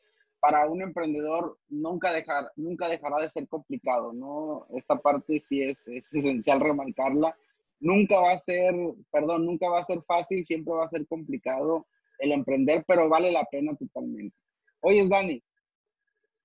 [0.45, 4.67] para un emprendedor nunca, dejar, nunca dejará de ser complicado, ¿no?
[4.76, 7.36] Esta parte sí es, es esencial remarcarla.
[7.80, 8.74] Nunca va a ser,
[9.12, 11.88] perdón, nunca va a ser fácil, siempre va a ser complicado
[12.19, 14.36] el emprender, pero vale la pena totalmente.
[14.82, 15.43] Oye, Dani,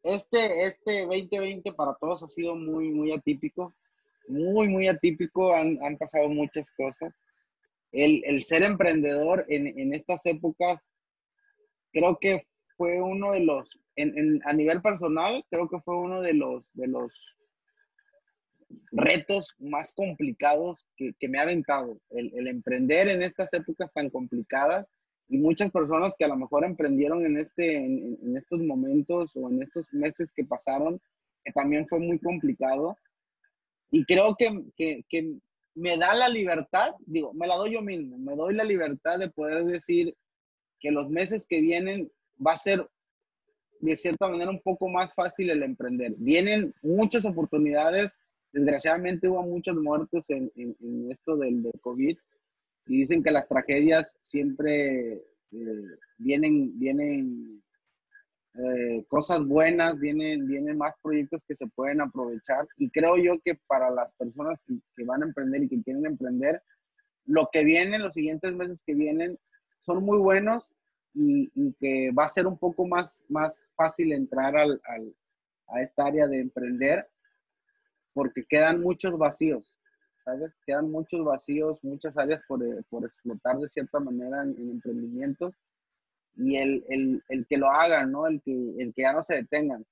[0.02, 3.74] este, este 2020 para todos ha sido muy, muy atípico,
[4.28, 7.12] muy, muy atípico, han, han pasado muchas cosas.
[7.92, 10.88] El, el ser emprendedor en, en, estas épocas
[11.92, 16.22] creo que fue uno de los, en, en, a nivel personal, creo que fue uno
[16.22, 17.12] de los, de los
[18.92, 22.00] retos más complicados que, que me ha aventado.
[22.10, 24.86] El, el, emprender en estas épocas tan complicadas
[25.28, 29.50] y muchas personas que a lo mejor emprendieron en, este, en, en estos momentos o
[29.50, 31.00] en estos meses que pasaron,
[31.44, 32.96] que también fue muy complicado.
[33.90, 35.38] Y creo que, que, que
[35.74, 39.30] me da la libertad, digo, me la doy yo mismo, me doy la libertad de
[39.30, 40.14] poder decir
[40.80, 42.10] que los meses que vienen
[42.44, 42.86] va a ser
[43.80, 46.14] de cierta manera un poco más fácil el emprender.
[46.18, 48.18] Vienen muchas oportunidades,
[48.52, 52.16] desgraciadamente hubo muchas muertes en, en, esto del, del, COVID
[52.86, 55.12] y dicen que las tragedias siempre
[55.52, 55.84] eh,
[56.18, 57.62] vienen, vienen
[58.54, 63.54] eh, cosas buenas, vienen, vienen más proyectos que se pueden aprovechar y creo yo que
[63.68, 66.60] para las personas que, que van a emprender y que quieren emprender,
[67.26, 69.38] lo que viene, los siguientes meses que vienen,
[69.78, 70.74] son muy buenos
[71.14, 75.14] y, y, que va a ser un poco más, más fácil entrar al, al,
[75.68, 77.08] a esta área de emprender
[78.12, 79.72] porque quedan muchos vacíos,
[80.24, 80.60] ¿sabes?
[80.66, 85.54] Quedan muchos vacíos, muchas áreas por, por explotar de cierta manera en, en emprendimientos
[86.36, 88.26] y el, el, el, que lo hagan, ¿no?
[88.26, 89.84] El que, el que ya no se detengan.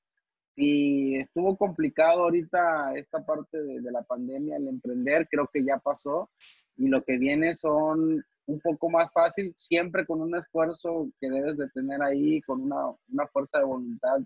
[0.53, 5.79] Si estuvo complicado ahorita esta parte de, de la pandemia, el emprender, creo que ya
[5.79, 6.31] pasó
[6.77, 11.59] y lo que viene son un poco más fácil, siempre con un esfuerzo que debes
[11.59, 14.21] de tener ahí, con una, una fuerza de voluntad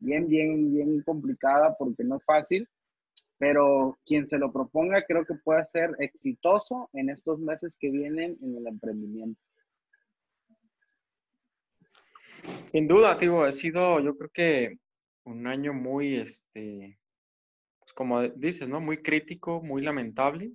[0.00, 2.68] bien, bien, bien complicada porque no es fácil,
[3.38, 8.36] pero quien se lo proponga creo que puede ser exitoso en estos meses que vienen
[8.42, 9.40] en el emprendimiento.
[12.66, 14.78] Sin duda, digo, ha sido yo creo que
[15.24, 16.98] un año muy, este,
[17.80, 18.80] pues como dices, ¿no?
[18.80, 20.52] Muy crítico, muy lamentable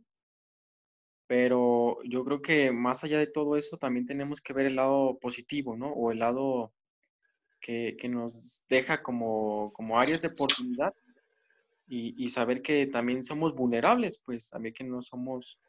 [1.34, 5.18] pero yo creo que más allá de todo eso, también tenemos que ver el lado
[5.20, 5.92] positivo, ¿no?
[5.92, 6.74] O el lado
[7.60, 10.94] que, que nos deja como, como áreas de oportunidad
[11.88, 15.60] y, y, saber que también somos vulnerables, pues también que no somos,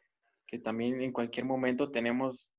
[0.45, 2.51] que también en cualquier momento tenemos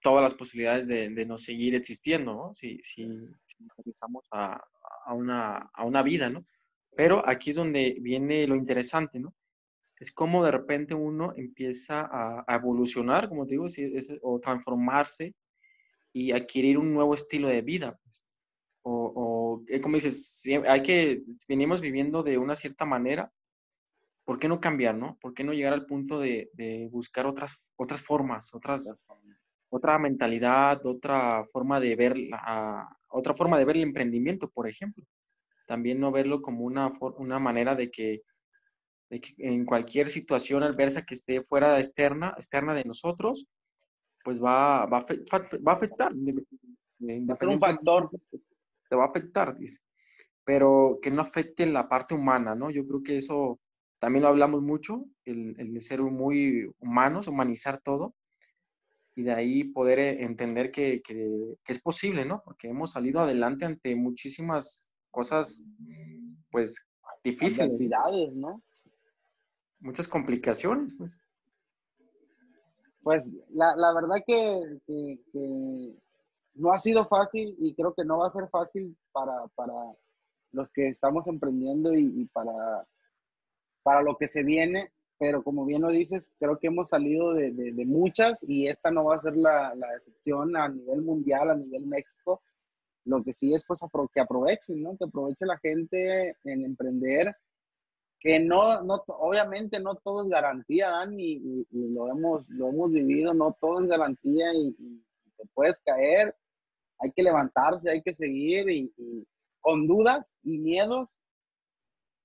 [0.00, 2.54] todas las posibilidades de, de no seguir existiendo, ¿no?
[2.54, 3.06] Si, si,
[3.46, 4.60] si regresamos a,
[5.06, 6.44] a, una, a una vida, ¿no?
[6.96, 9.34] Pero aquí es donde viene lo interesante, ¿no?
[9.98, 15.34] es como de repente uno empieza a, a evolucionar, como te digo, es, o transformarse
[16.12, 17.98] y adquirir un nuevo estilo de vida.
[18.02, 18.22] Pues.
[18.82, 23.32] O, o, eh, como dices, hay que, venimos viviendo de una cierta manera,
[24.24, 25.18] ¿por qué no cambiar, no?
[25.20, 28.96] ¿Por qué no llegar al punto de, de buscar otras, otras formas, otras,
[29.68, 35.04] otra mentalidad, otra forma de ver, la, otra forma de ver el emprendimiento, por ejemplo?
[35.66, 38.22] También no verlo como una, una manera de que
[39.08, 43.46] de que en cualquier situación adversa que esté fuera externa, externa de nosotros,
[44.24, 46.12] pues va, va, va a afectar.
[46.12, 48.10] Va a ser un factor.
[48.88, 49.80] Te va a afectar, dice.
[50.44, 52.70] Pero que no afecte la parte humana, ¿no?
[52.70, 53.60] Yo creo que eso
[53.98, 58.14] también lo hablamos mucho, el, el de ser muy humanos, humanizar todo,
[59.16, 62.42] y de ahí poder eh, entender que, que, que es posible, ¿no?
[62.44, 65.64] Porque hemos salido adelante ante muchísimas cosas,
[66.50, 66.86] pues,
[67.24, 67.68] difícil.
[68.34, 68.62] ¿no?
[69.80, 71.18] Muchas complicaciones, pues.
[73.02, 75.96] Pues la, la verdad que, que,
[76.54, 79.72] no ha sido fácil y creo que no va a ser fácil para, para
[80.52, 82.86] los que estamos emprendiendo y, para,
[83.82, 87.50] para lo que se viene, pero como bien lo dices, creo que hemos salido de,
[87.52, 91.54] de, muchas y esta no va a ser la, la, excepción a nivel mundial, a
[91.54, 92.42] nivel México.
[93.04, 93.80] Lo que sí es pues
[94.12, 94.96] que aprovechen, ¿no?
[94.96, 97.34] Que aproveche la gente en emprender,
[98.20, 103.32] que no, no obviamente no todo es garantía, Dani, y, lo, hemos, lo hemos vivido,
[103.32, 104.72] no todo es garantía y,
[105.36, 106.34] te puedes caer,
[106.98, 108.92] hay que levantarse, hay que seguir y,
[109.60, 111.08] con dudas y miedos,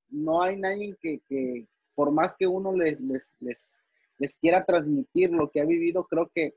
[0.10, 1.68] no hay nadie que, que
[2.02, 3.68] por más que uno les, les, les,
[4.18, 6.56] les quiera transmitir lo que ha vivido, creo que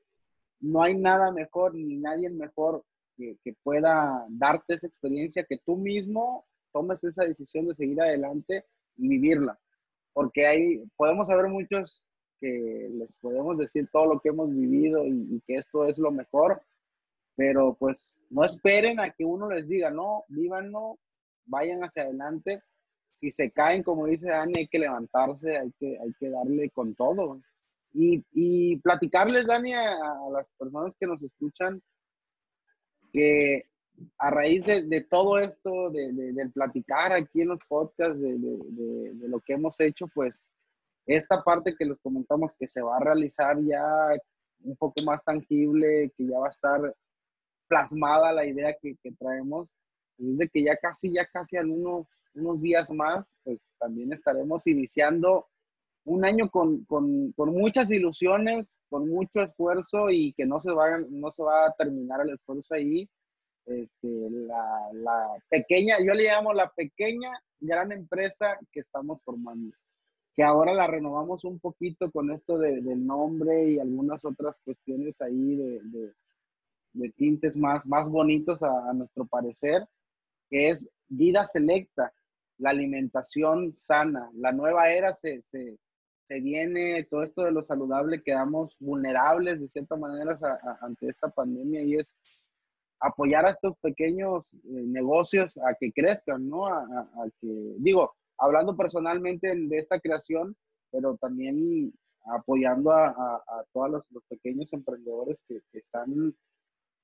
[0.58, 2.82] no hay nada mejor ni nadie mejor
[3.14, 8.64] que, pueda darte esa experiencia, que tú mismo tomes esa decisión de seguir adelante
[8.96, 9.60] y vivirla.
[10.14, 12.02] Porque hay, podemos saber muchos
[12.40, 16.62] que les podemos decir todo lo que hemos vivido y, que esto es lo mejor,
[17.36, 20.98] pero pues no esperen a que uno les diga, no, vívanlo,
[21.44, 22.62] vayan hacia adelante.
[23.14, 26.96] Si se caen, como dice Dani, hay que levantarse, hay que, hay que darle con
[26.96, 27.40] todo.
[27.92, 29.96] Y, y platicarles, Dani, a,
[30.32, 31.80] las personas que nos escuchan,
[33.12, 33.66] que
[34.18, 39.52] a raíz de, todo eto, de, del platicar aquí en los podcasts, de, lo que
[39.52, 40.42] hemos hecho, pues
[41.06, 43.84] esta parte que les comentamos que se va a realizar ya
[44.64, 46.96] un poco más tangible, que ya va a estar
[47.68, 49.68] plasmada la idea que, traemos,
[50.16, 51.70] pues es de que ya casi, ya casi en
[52.34, 55.48] unos, días más, pues también estaremos iniciando
[56.04, 60.98] un año con, con, con, muchas ilusiones, con mucho esfuerzo y que no se, va,
[61.08, 63.08] no se va a terminar el esfuerzo ahí.
[63.66, 69.74] Este, la, la, pequeña, yo le llamo la pequeña gran empresa que estamos formando,
[70.34, 75.18] que ahora la renovamos un poquito con esto de, del nombre y algunas otras cuestiones
[75.22, 76.12] ahí de, de,
[76.92, 79.86] de tintes más, más bonitos a, a nuestro parecer,
[80.50, 82.12] que es vida selecta,
[82.58, 85.78] la alimentación sana, la nueva era se, se,
[86.24, 90.38] se viene todo esto de lo saludable, quedamos vulnerables de cierta manera
[90.80, 92.14] ante esta pandemia y es
[93.00, 96.66] apoyar a estos pequeños eh, negocios a que crezcan, ¿no?
[96.66, 97.06] A,
[97.40, 100.56] que, digo, hablando personalmente de esta creación,
[100.90, 101.92] pero también
[102.26, 106.34] apoyando a, todos los, pequeños emprendedores que, están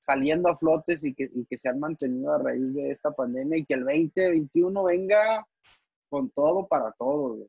[0.01, 3.59] saliendo a flotes y que, y que se han mantenido a raíz de esta pandemia
[3.59, 5.45] y que el 2021 venga
[6.09, 7.47] con todo para todo.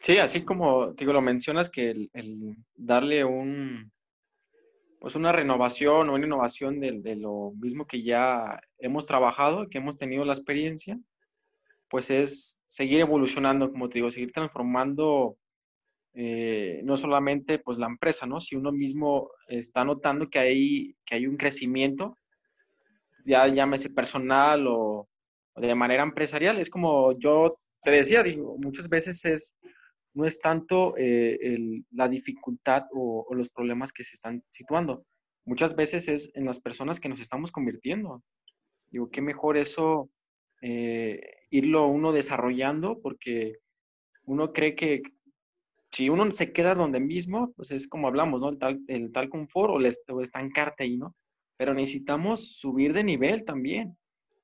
[0.00, 3.92] Sí, así como digo, lo mencionas que el, darle un
[4.98, 9.96] pues una renovación o una innovación de, lo mismo que ya hemos trabajado, que hemos
[9.96, 10.98] tenido la experiencia,
[11.88, 15.38] pues es seguir evolucionando, como te digo, seguir transformando
[16.14, 18.40] eh, no solamente pues la empresa, ¿no?
[18.40, 22.18] Si uno mismo está notando que hay, que hay un crecimiento,
[23.24, 25.08] ya llámese personal o,
[25.56, 29.56] de manera empresarial, es como yo te decía, digo, muchas veces es
[30.12, 31.58] no es tanto eh,
[31.92, 35.04] la dificultad o, los problemas que se están situando.
[35.44, 38.22] Muchas veces es en las personas que nos estamos convirtiendo.
[38.90, 40.10] Digo, qué mejor eso,
[40.62, 41.20] eh,
[41.50, 43.58] irlo uno desarrollando, porque
[44.24, 45.02] uno cree que
[45.92, 48.48] si uno se queda donde mismo, pues es como hablamos, ¿no?
[48.50, 51.16] El tal, el tal confort o, o estancarte ahí, ¿no?
[51.56, 53.96] Pero necesitamos subir de nivel también.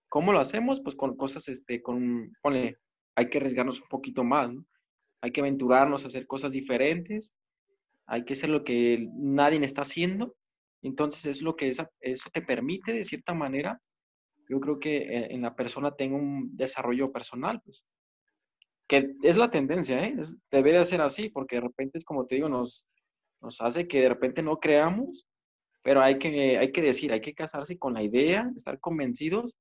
[0.08, 0.80] ¿Cómo lo hacemos?
[0.80, 2.78] Pues con cosas, este, con, ponle,
[3.14, 4.66] hay que arriesgarnos un poquito más, ¿no?
[5.20, 7.34] hay que aventurarnos a hacer cosas diferentes,
[8.06, 10.36] hay que hacer lo que nadie está haciendo.
[10.82, 13.80] Entonces es lo que eso te permite, de cierta manera,
[14.48, 17.84] yo creo que eh, en la persona tenga un desarrollo personal, pues,
[18.88, 20.16] que es la tendencia, ¿eh?
[20.50, 22.86] debería ser así, porque de repente es como te digo, nos,
[23.40, 25.26] nos hace que de repente no creamos,
[25.82, 29.54] pero hay que, hay que decir, hay que casarse con la idea, estar convencidos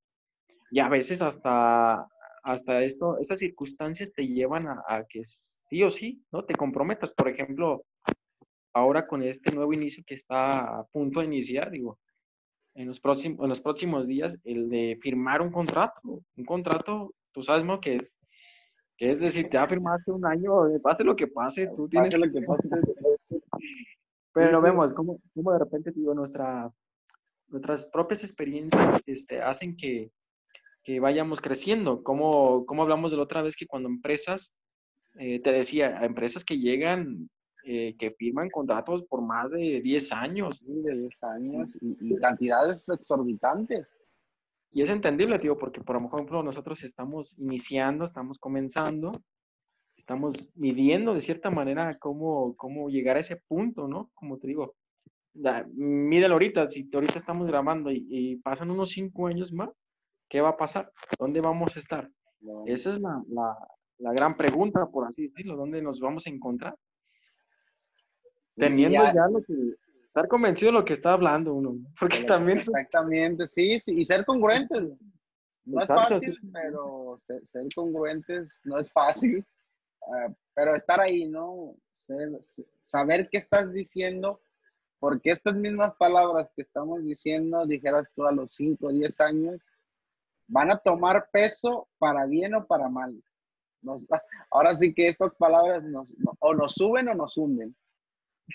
[0.72, 2.08] y a veces hasta,
[2.44, 5.24] hasta esto, estas circunstancias te llevan a, que
[5.70, 6.44] sí o sí, ¿no?
[6.44, 7.14] Te comprometas.
[7.14, 7.86] Por ejemplo,
[8.74, 12.00] ahora con este nuevo inicio que está a punto de iniciar, digo,
[12.74, 16.02] en los próximos, en los próximos días, el de firmar un contrato.
[16.36, 17.80] Un contrato, tú sabes, ¿no?
[17.80, 18.18] Que es,
[18.98, 22.42] que es decir, ya firmaste un año, pase lo que pase, tú tienes lo que
[22.42, 22.70] pase.
[24.34, 26.70] Pero vemos cómo, cómo de repente, digo, nuestra,
[27.48, 30.12] nuestras propias experiencias este, hacen que,
[30.84, 32.04] que vayamos creciendo.
[32.04, 34.54] Como, como hablamos de la otra vez que cuando empresas
[35.18, 37.30] eh, te decía, a empresas que llegan,
[37.64, 40.58] eh, que firman contratos por más de 10 años.
[40.60, 43.88] Sí, de 10 años y, cantidades exorbitantes.
[44.76, 49.14] Y es entendible, tío, porque por ejemplo nosotros estamos iniciando, estamos comenzando,
[49.96, 54.12] estamos midiendo de cierta manera cómo, cómo llegar a ese punto, ¿no?
[54.14, 54.76] Como te digo,
[55.76, 59.70] mídelo ahorita, si ahorita estamos grabando y, pasan unos cinco años más,
[60.28, 60.92] ¿qué va a pasar?
[61.18, 62.12] ¿Dónde vamos a estar?
[62.66, 63.58] Esa es la, la,
[64.00, 66.76] la, gran pregunta, por así decirlo, ¿dónde nos vamos a encontrar?
[68.58, 69.54] Teniendo ya, lo que,
[70.16, 72.60] estar convencido de lo que está hablando uno, porque también...
[72.60, 74.84] Exactamente, sí, sí, y ser congruentes.
[75.66, 79.46] No es fácil, pero ser, congruentes no es fácil,
[80.14, 81.76] ah, pero estar ahí, ¿no?
[82.82, 84.40] saber qué estás diciendo
[85.00, 89.62] porque estas mismas palabras que estamos diciendo, dijeras tú a los 5 o 10 años,
[90.48, 93.14] van a tomar peso para bien o para mal.
[94.52, 95.84] ahora sí que estas palabras
[96.40, 97.76] o nos suben o nos hunden.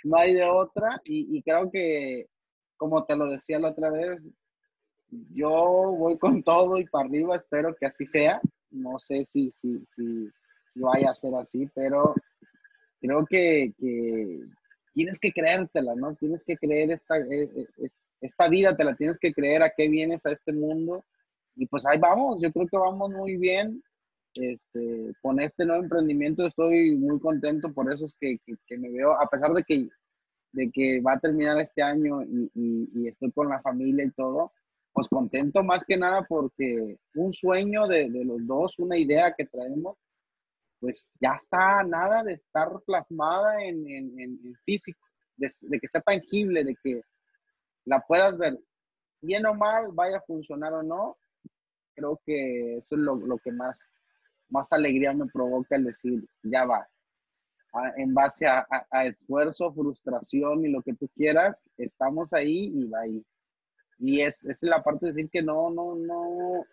[0.05, 2.27] No hay de otra y, creo que,
[2.77, 4.21] como te lo decía la otra vez,
[5.33, 5.51] yo
[5.99, 8.41] voy con todo y para arriba, espero que así sea.
[8.71, 10.29] No sé si, si, si,
[10.67, 12.15] si vaya a ser así, pero
[13.01, 14.41] creo que, que,
[14.95, 16.15] tienes que creértela, ¿no?
[16.15, 17.89] Tienes que creer esta, e, e,
[18.21, 21.05] esta vida, te la tienes que creer a qué vienes a este mundo.
[21.57, 23.83] Y pues ahí vamos, yo creo que vamos muy bien.
[24.35, 29.13] Este, con este nuevo emprendimiento estoy muy contento, por eso es que, que, me veo,
[29.21, 29.89] a pesar de que,
[30.53, 34.53] de que va a terminar este año y, y, estoy con la familia y todo,
[34.93, 39.47] pues contento más que nada porque un sueño de, de los dos, una idea que
[39.47, 39.97] traemos,
[40.81, 44.99] pues ya está nada de estar plasmada en, en, físico,
[45.37, 47.03] de, que sea tangible, de que
[47.85, 48.59] la puedas ver
[49.21, 51.19] bien o mal, vaya a funcionar o no.
[51.95, 53.87] Creo que eso es lo, que más,
[54.51, 56.89] más alegría me provoca el decir, ya va.
[57.97, 58.67] en base a,
[59.05, 63.25] esfuerzo, frustración y lo que tú quieras, estamos ahí y va ahí.
[63.99, 66.65] Y es, es la parte de decir que no, no, no,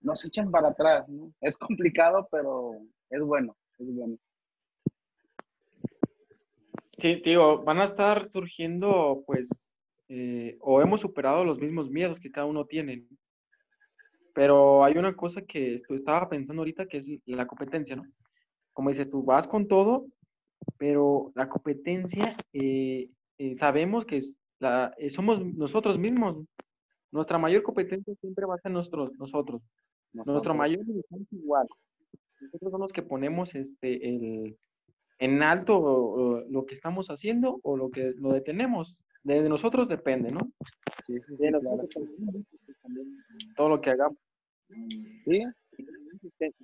[0.00, 1.32] no se echan para atrás, ¿no?
[1.40, 2.80] Es complicado, pero
[3.10, 4.18] es bueno, es bueno.
[6.98, 9.72] Sí, tío, van a estar surgiendo, pues,
[10.08, 13.06] eh, o hemos superado los mismos miedos que cada uno tiene.
[14.40, 18.04] Pero hay una cosa que estaba pensando ahorita, que es la competencia, ¿no?
[18.72, 20.06] Como dices tú, vas con todo,
[20.78, 26.42] pero la competencia, eh, eh, sabemos que es la, somos nosotros mismos.
[27.12, 29.12] Nuestra mayor competencia siempre va a ser nosotros.
[29.18, 29.60] nosotros.
[30.14, 31.68] Nuestro mayor es igual
[32.40, 34.56] nosotros somos los que ponemos este, el,
[35.18, 38.98] en alto lo que estamos haciendo o lo que lo detenemos.
[39.22, 40.50] De, nosotros depende, ¿no?
[41.04, 41.44] Sí, sí, sí
[43.54, 44.16] Todo lo que hagamos.
[45.18, 45.44] Sí.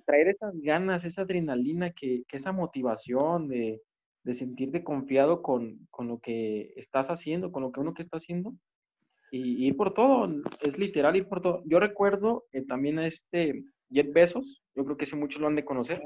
[0.05, 3.81] Traer esas ganas, esa adrenalina, que, que esa motivación de,
[4.23, 8.17] de, sentirte confiado con, con, lo que estás haciendo, con lo que uno que está
[8.17, 8.53] haciendo.
[9.29, 10.29] Y por todo,
[10.61, 11.61] es literal ir por todo.
[11.65, 15.55] Yo recuerdo eh, también a este Jet Bezos, yo creo que sí muchos lo han
[15.55, 16.01] de conocer.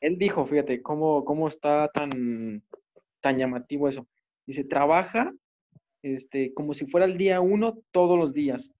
[0.00, 2.62] Él dijo, fíjate, cómo, cómo está tan,
[3.20, 4.06] tan llamativo eso.
[4.46, 5.32] Dice, trabaja
[6.02, 8.70] este, como si fuera el día uno todos los días.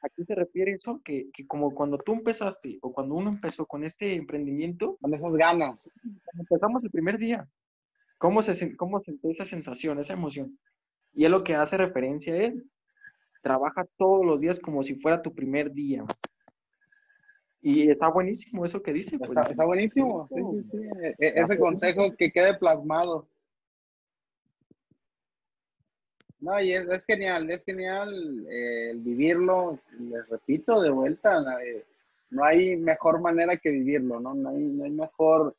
[0.00, 1.00] ¿A qué se refiere eso?
[1.04, 4.96] Que, que, como cuando tú empezaste o cuando uno empezó con este emprendimiento.
[5.00, 5.90] Con esas ganas.
[6.38, 7.48] Empezamos el primer día.
[8.18, 10.58] ¿Cómo se, cómo sentó esa sensación, esa emoción?
[11.14, 12.64] Y es lo que hace referencia a él.
[13.42, 16.04] Trabaja todos los días como si fuera tu primer día.
[17.60, 19.18] Y está buenísimo eso que dice.
[19.18, 19.30] Pues.
[19.30, 20.78] Está, buenísimo, sí, sí, sí.
[21.18, 23.28] E, ese consejo que quede plasmado.
[26.40, 31.84] No, y es, genial, es genial eh, vivirlo, les repito de vuelta, eh,
[32.30, 34.34] no hay mejor manera que vivirlo, ¿no?
[34.34, 35.56] No hay, no hay mejor,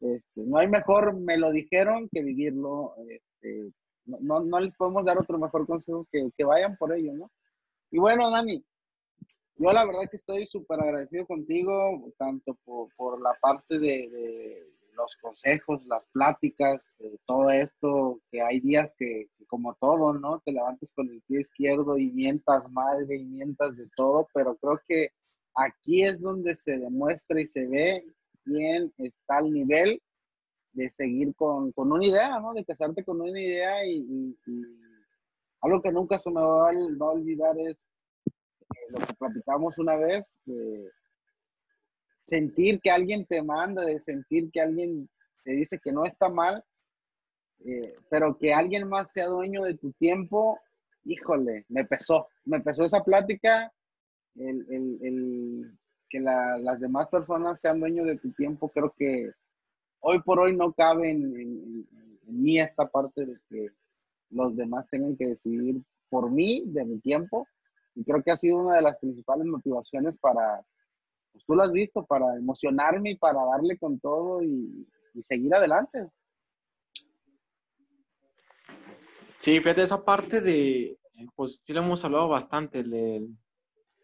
[0.00, 2.94] este, no hay mejor, me lo dijeron, que vivirlo.
[3.08, 3.70] Este,
[4.04, 7.30] no, no, les podemos dar otro mejor consejo que, que vayan por ello, ¿no?
[7.90, 8.62] Y bueno, Dani,
[9.56, 14.68] yo la verdad que estoy súper agradecido contigo, tanto por, la parte de,
[14.98, 20.40] los consejos, las pláticas, todo esto, que hay días que, como todo, ¿no?
[20.44, 24.80] Te levantas con el pie izquierdo y mientas mal y mientas de todo, pero creo
[24.86, 25.12] que
[25.54, 28.04] aquí es donde se demuestra y se ve
[28.44, 30.02] quién está al nivel
[30.72, 32.52] de seguir con, una idea, ¿no?
[32.52, 34.36] De casarte con una idea y,
[35.60, 37.84] algo que nunca se me va a olvidar es
[38.90, 40.88] lo que platicamos una vez, de
[42.28, 45.08] sentir que alguien te manda, de sentir que alguien
[45.44, 46.62] te dice que no está mal,
[47.64, 50.60] eh, pero que alguien más sea dueño de tu tiempo,
[51.04, 53.72] híjole, me pesó, me pesó esa plática,
[54.36, 55.72] el,
[56.10, 59.32] que las demás personas sean dueños de tu tiempo, creo que
[60.00, 61.88] hoy por hoy no cabe en, en,
[62.30, 63.68] mí esta parte de que
[64.30, 67.48] los demás tengan que decidir por mí, de mi tiempo,
[67.94, 70.62] y creo que ha sido una de las principales motivaciones para,
[71.32, 74.86] pues tú lo has visto, para emocionarme y para darle con todo y,
[75.20, 76.06] seguir adelante.
[79.40, 80.96] Sí, fíjate, esa parte de,
[81.34, 83.28] pues sí lo hemos hablado bastante, de,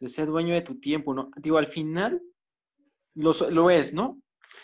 [0.00, 1.30] de ser dueño de tu tiempo, ¿no?
[1.36, 2.20] Digo, al final
[3.14, 4.20] lo, lo es, ¿no?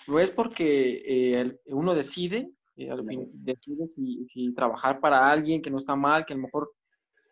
[0.07, 5.63] Lo es porque eh, uno decide, eh, al fin, decide si, si, trabajar para alguien
[5.63, 6.73] que no está mal, que a lo mejor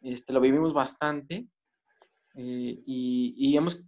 [0.00, 1.46] este, lo vivimos bastante,
[2.34, 3.80] eh, y, hemos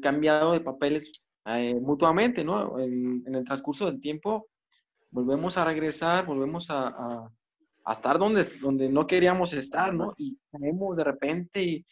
[0.00, 1.10] cambiado de papeles
[1.46, 2.78] eh, mutuamente, ¿no?
[2.78, 4.48] En, el transcurso del tiempo
[5.10, 7.30] volvemos a regresar, volvemos a,
[7.90, 10.14] estar donde, donde no queríamos estar, ¿no?
[10.16, 11.84] Y tenemos de repente, y,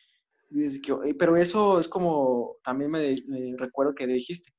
[1.18, 3.14] pero eso es como, también me,
[3.56, 4.52] recuerdo que dijiste,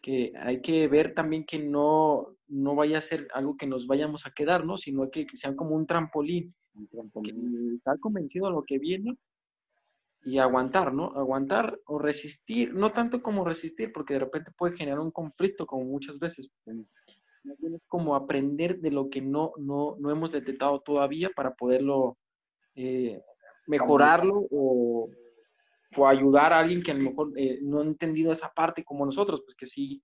[0.00, 4.26] que hay que ver también que no, no vaya a ser algo que nos vayamos
[4.26, 4.76] a quedar, ¿no?
[4.76, 6.54] Sino que, que sean como un trampolín.
[6.74, 7.74] Un trampolín.
[7.76, 9.16] estar convencido de lo que viene
[10.24, 11.12] y aguantar, ¿no?
[11.14, 15.84] Aguantar o resistir, no tanto como resistir, porque de repente puede generar un conflicto, como
[15.84, 16.50] muchas veces.
[17.74, 22.16] Es como aprender de lo que no, no, no hemos detectado todavía para poderlo
[22.74, 23.20] eh,
[23.66, 25.10] mejorarlo o,
[26.06, 29.42] ayudar a alguien que a lo mejor eh, no ha entendido esa parte como nosotros,
[29.44, 30.02] pues que sí,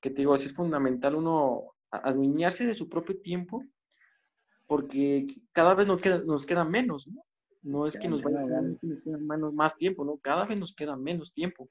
[0.00, 3.64] que te digo, es fundamental uno adueñarse de su propio tiempo,
[4.66, 7.22] porque cada vez nos queda, nos queda menos, ¿no?
[7.62, 10.18] No es que nos vaya a más tiempo, ¿no?
[10.18, 11.68] Cada vez nos queda menos tiempo.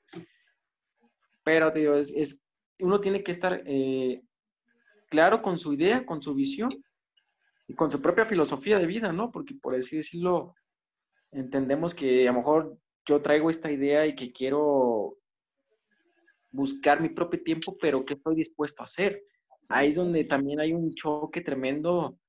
[1.44, 2.42] Pero, te digo, es,
[2.80, 4.22] uno tiene que estar eh,
[5.10, 6.70] claro con su idea, con su visión
[7.68, 9.32] y con su propia filosofía de vida, ¿no?
[9.32, 10.56] Porque por así decirlo,
[11.32, 15.18] entendemos que a lo mejor yo traigo esta idea y que quiero
[16.52, 19.24] buscar mi propio tiempo, pero ¿qué estoy dispuesto a hacer?
[19.70, 22.20] Ahí es donde también hay un choque tremendo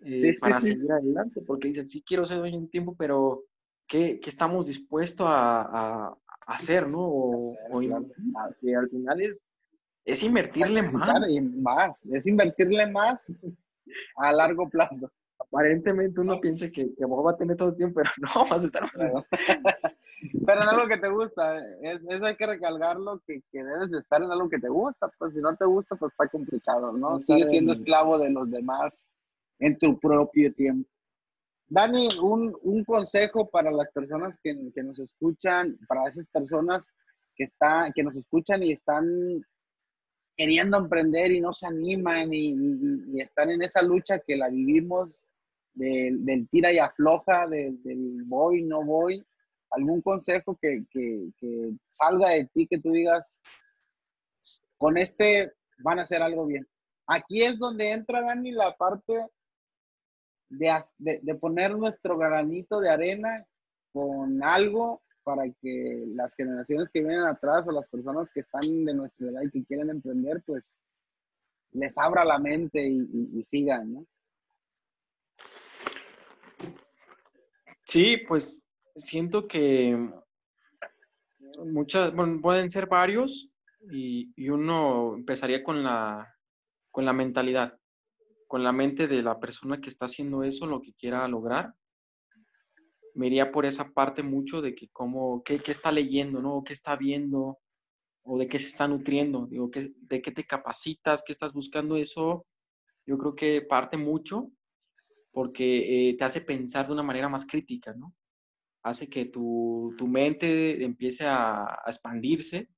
[0.00, 3.44] eh, para seguir adelante, porque dices, sí quiero ser dueño un tiempo, pero
[3.86, 6.16] ¿qué, qué estamos dispuestos a, a,
[6.46, 7.00] hacer, no?
[7.00, 7.56] O,
[8.60, 9.46] que al final es,
[10.04, 11.20] es invertirle más.
[11.56, 12.04] más.
[12.06, 13.24] Es invertirle más
[14.16, 15.10] a largo plazo.
[15.38, 18.66] Aparentemente uno piensa que, que va a tener todo el tiempo, pero no, vas a
[18.66, 18.90] estar
[20.46, 23.98] Pero en algo que te gusta, es, eso hay que recalcarlo, que, que, debes de
[23.98, 27.20] estar en algo que te gusta, pues si no te gusta, pues está complicado, ¿no?
[27.20, 29.04] Sigue siendo esclavo de los demás
[29.58, 30.88] en tu propio tiempo.
[31.66, 36.86] Dani, un, un consejo para las personas que, que, nos escuchan, para esas personas
[37.34, 39.44] que, está, que nos escuchan y están
[40.36, 42.54] queriendo emprender y no se animan y,
[43.12, 45.16] y, están en esa lucha que la vivimos
[45.72, 49.24] del, del tira y afloja, del, del voy, no voy.
[49.70, 53.40] ¿Algún consejo que, que, que salga de ti que tú digas,
[54.78, 56.66] con este van a hacer algo bien?
[57.06, 59.26] Aquí es donde entra, Dani, la parte
[60.58, 63.44] de, poner nuestro granito de arena
[63.92, 68.94] con algo para que las generaciones que vienen atrás o las personas que están de
[68.94, 70.72] nuestra edad y que quieren emprender, pues
[71.72, 74.06] les abra la mente y, sigan, ¿no?
[77.84, 79.96] Sí, pues siento que
[81.64, 83.50] muchas, pueden ser varios
[83.90, 86.34] y, y, uno empezaría con la,
[86.90, 87.78] con la mentalidad
[88.54, 91.74] con la mente de la persona que está haciendo eso, lo que quiera lograr.
[93.12, 96.62] Me iría por esa parte mucho de que cómo, qué, qué está leyendo, ¿no?
[96.62, 97.58] ¿Qué está viendo?
[98.22, 99.48] ¿O de qué se está nutriendo?
[99.48, 101.24] Digo, ¿qué, ¿de qué te capacitas?
[101.26, 101.96] ¿Qué estás buscando?
[101.96, 102.46] Eso
[103.04, 104.52] yo creo que parte mucho
[105.32, 108.14] porque eh, te hace pensar de una manera más crítica, ¿no?
[108.84, 112.68] Hace que tu, tu mente empiece a, a expandirse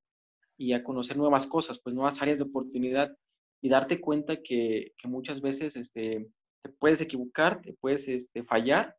[0.56, 3.14] y a conocer nuevas cosas, pues nuevas áreas de oportunidad
[3.60, 6.28] y darte cuenta que, que muchas veces este,
[6.62, 8.96] te puedes equivocar, te puedes este, fallar,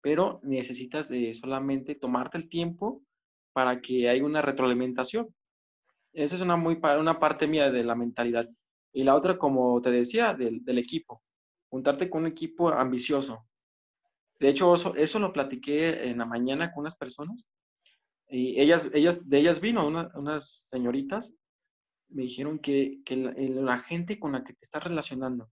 [0.00, 3.02] pero necesitas solamente tomarte el tiempo
[3.52, 5.34] para que haya una retroalimentación.
[6.12, 8.48] Esa es una, muy, una parte mía de la mentalidad.
[8.92, 11.22] Y la otra, como te decía, del, del equipo.
[11.70, 13.46] Juntarte con un equipo ambicioso.
[14.38, 17.46] De hecho, eso, eso, lo platiqué en la mañana con unas personas.
[18.28, 21.34] Y ellas, ellas, de ellas vino unas señoritas
[22.12, 25.50] me dijeron que, que la, gente con la que te estás relacionando,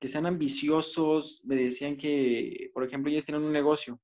[0.00, 4.00] que sean ambiciosos, me decían que, por ejemplo, ellos tienen un negocio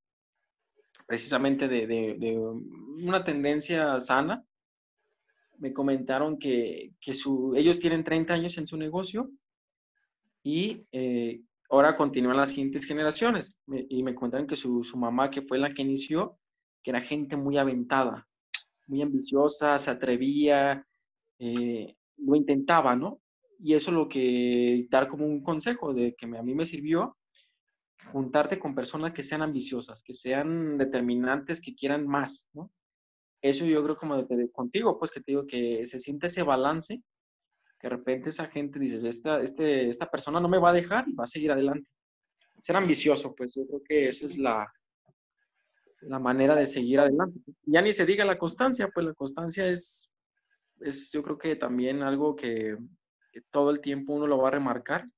[1.07, 4.45] precisamente de, de, una tendencia sana.
[5.59, 9.31] Me comentaron que, que su, ellos tienen 30 años en su negocio
[10.43, 13.55] y eh, ahora continúan las siguientes generaciones.
[13.67, 16.39] y me comentaron que su, su mamá, que fue la que inició,
[16.83, 18.29] que era gente muy aventada,
[18.87, 20.87] muy ambiciosa, se atrevía,
[21.45, 23.21] eh, lo intentaba, ¿no?
[23.59, 27.17] Y eso es lo que dar como un consejo de que a mí me sirvió
[28.13, 32.71] juntarte con personas que sean ambiciosas, que sean determinantes, que quieran más, ¿no?
[33.43, 37.03] Eso yo creo como contigo, pues que te digo que se siente ese balance,
[37.79, 41.07] que de repente esa gente dices, esta, este, esta persona no me va a dejar
[41.09, 41.87] y va a seguir adelante.
[42.63, 44.67] Ser ambicioso, pues yo creo que esa es la,
[46.01, 47.39] la manera de seguir adelante.
[47.67, 50.11] Ya ni se diga la constancia, pues la constancia es,
[50.85, 52.77] es yo creo que también algo que,
[53.51, 55.09] todo el tiempo uno lo va a remarcar,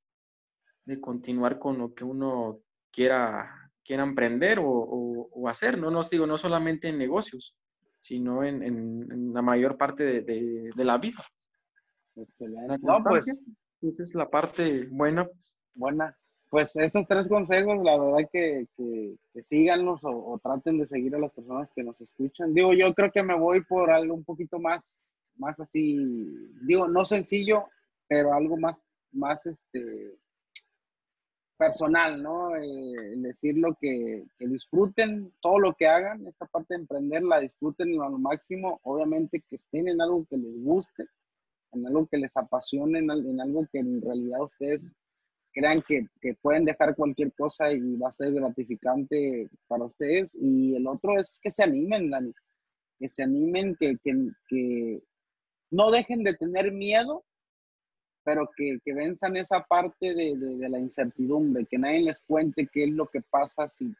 [0.84, 2.60] de continuar con lo que uno
[2.90, 5.90] quiera, quiera emprender o, hacer, ¿no?
[5.90, 7.54] No digo, no solamente en negocios,
[8.00, 11.22] sino en, la mayor parte de, la vida.
[12.14, 12.78] Excelente.
[12.80, 13.26] No, pues,
[13.82, 15.26] esa es la parte buena.
[15.26, 15.54] Pues.
[15.74, 16.16] Buena
[16.50, 21.32] pues estos tres consejos, la verdad que, que, síganlos o, traten de seguir a las
[21.32, 22.54] personas que nos escuchan.
[22.54, 25.02] Digo, yo creo que me voy por algo un poquito más,
[25.36, 25.96] más así,
[26.62, 27.68] digo, no sencillo,
[28.08, 28.80] pero algo más,
[29.12, 30.16] más este,
[31.56, 32.56] personal, ¿no?
[32.56, 38.00] Eh, decirlo que, que, disfruten todo lo que hagan, esta parte de emprender, la disfruten
[38.00, 41.06] a lo máximo, obviamente que estén en algo que les guste,
[41.72, 44.94] en algo que les apasione, en, algo que en realidad ustedes
[45.52, 50.36] crean que, que, pueden dejar cualquier cosa y va a ser gratificante para ustedes.
[50.38, 52.32] Y el otro es que se animen, Dani.
[52.98, 53.96] Que se animen, que
[55.70, 57.24] no dejen de tener miedo,
[58.24, 62.84] pero que, que venzan esa parte de, de, la incertidumbre, que nadie les cuente qué
[62.84, 63.94] es lo que pasa si,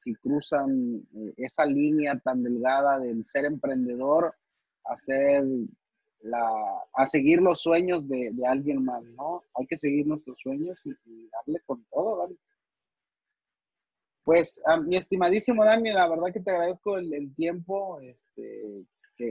[0.00, 4.34] si cruzan eh, esa línea tan delgada del ser emprendedor
[4.84, 5.44] a ser
[6.92, 9.44] a seguir los sueños de, alguien más, ¿no?
[9.54, 12.38] Hay que seguir nuestros sueños y, darle con todo, Dani.
[14.24, 18.84] Pues, mi estimadísimo Dani, la verdad que te agradezco el, tiempo este,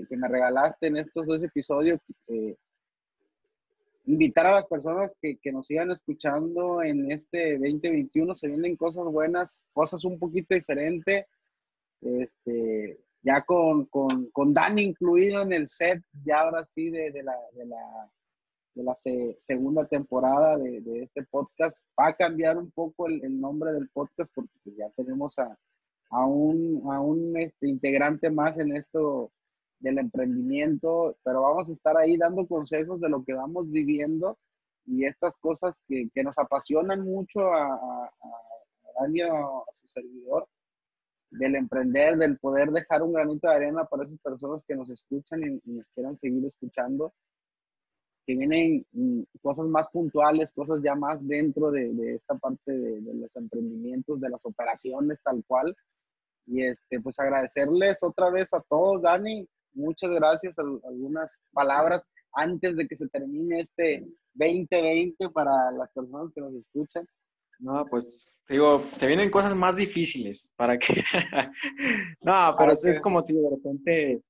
[0.07, 1.99] que, me regalaste en estos dos episodios.
[2.27, 2.55] Eh,
[4.05, 8.35] invitar a las personas que, que, nos sigan escuchando en este 2021.
[8.35, 11.25] Se vienen cosas buenas, cosas un poquito diferentes.
[12.01, 17.23] Este, ya con, con, con Dani incluido en el set, ya ahora sí de, de
[17.23, 18.11] la, de la,
[18.75, 18.93] de la
[19.37, 21.85] segunda temporada de, de, este podcast.
[21.99, 25.57] Va a cambiar un poco el, el nombre del podcast porque ya tenemos a,
[26.11, 29.31] a un, a un este, integrante más en esto
[29.79, 34.37] del emprendimiento, pero vamos a estar ahí dando consejos de lo que vamos viviendo
[34.85, 39.31] y estas cosas que, que nos apasionan mucho a, a, a Dani, a
[39.73, 40.47] su servidor
[41.31, 45.61] del emprender, del poder dejar un granito de arena para esas personas que nos escuchan
[45.63, 47.13] y, nos quieran seguir escuchando,
[48.25, 53.35] que vienen mm, cosas más puntuales, cosas ya más dentro de, esta parte de, los
[53.35, 55.75] emprendimientos, de las operaciones tal cual.
[56.47, 62.87] Y este, pues agradecerles otra vez a todos, Dani, muchas gracias, algunas palabras antes de
[62.87, 67.05] que se termine este 2020 para las personas que nos escuchan.
[67.59, 71.03] No, pues digo, se vienen cosas más difíciles para que...
[72.21, 74.21] no, pero es como, tío, de repente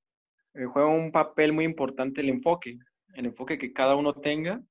[0.55, 2.79] eh, juega un papel muy importante el enfoque,
[3.13, 4.61] el enfoque que cada uno tenga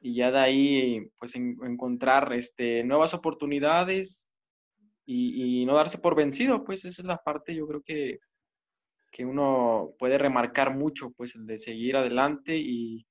[0.00, 4.28] y ya de ahí, pues encontrar este, nuevas oportunidades
[5.04, 8.20] y, y, no darse por vencido, pues esa es la parte yo creo que,
[9.10, 13.06] que uno puede remarcar mucho, pues el de seguir adelante y,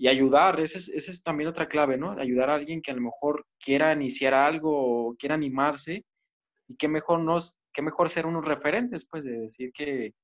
[0.00, 2.12] y ayudar, esa es, esa es, también otra clave, ¿no?
[2.12, 6.06] Ayudar a alguien que a lo mejor quiera iniciar algo o quiera animarse
[6.68, 10.14] y qué mejor, nos, qué mejor ser unos referentes, pues, de decir que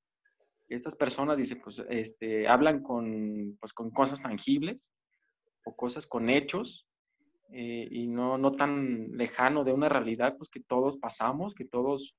[0.67, 4.91] estas personas, dice, pues, este, hablan con, pues, con cosas tangibles
[5.63, 6.87] o cosas con hechos
[7.51, 12.15] eh, y no, no tan lejano de una realidad, pues, que todos pasamos, que todos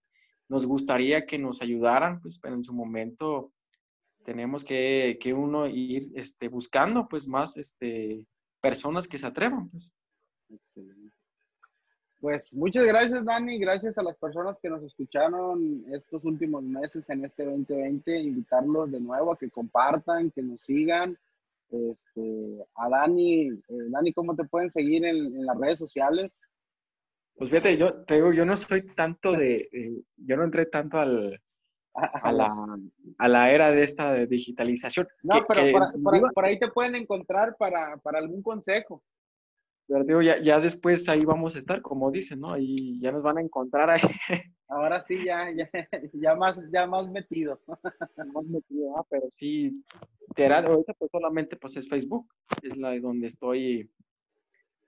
[0.48, 3.52] nos gustaría que nos ayudaran, pues, pero en su momento
[4.24, 8.26] tenemos que, que uno ir este, buscando pues más este,
[8.60, 9.68] personas que se atrevan.
[9.68, 9.94] Pues.
[10.50, 11.18] Excelente.
[12.20, 17.24] Pues muchas gracias Dani, gracias a las personas que nos escucharon estos últimos meses en
[17.24, 21.16] este 2020, invitarlos de nuevo a que compartan, que nos sigan.
[21.70, 26.32] Este, a Dani, eh, Dani, ¿cómo te pueden seguir en, las redes sociales?
[27.38, 30.98] Pues fíjate, yo te digo, yo no soy tanto de, eh, yo no entré tanto
[30.98, 31.40] al,
[31.94, 32.78] a la,
[33.16, 35.06] a la era de esta digitalización.
[35.22, 35.62] No, pero
[36.34, 39.02] por, ahí te pueden encontrar para, para algún consejo.
[39.86, 42.52] Pero digo, ya, ya, después ahí vamos a estar, como dicen, ¿no?
[42.52, 44.02] Ahí ya nos van a encontrar ahí.
[44.68, 45.70] Ahora sí, ya, ya,
[46.12, 47.60] ya más, ya más metido.
[48.34, 49.82] Más metido, ah, pero sí,
[50.36, 52.28] ahorita pues solamente pues es Facebook,
[52.62, 53.90] es la de donde estoy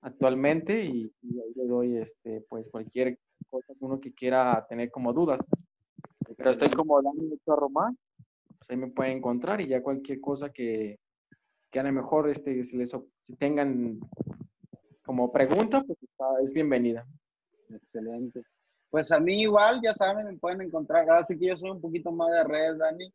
[0.02, 4.90] actualmente y, y ahí le doy este, pues cualquier cosa que uno que quiera tener
[4.90, 5.40] como dudas.
[6.36, 7.98] Pero estoy como Dani Román,
[8.58, 10.98] pues ahí me pueden encontrar y ya cualquier cosa que,
[11.70, 14.00] que a lo mejor este, si les si tengan
[15.04, 15.98] como pregunta, pues
[16.42, 17.06] es bienvenida.
[17.68, 18.42] Excelente.
[18.90, 21.08] Pues a mí igual, ya saben, me pueden encontrar.
[21.08, 23.12] Ahora sí que yo soy un poquito más de redes, Dani.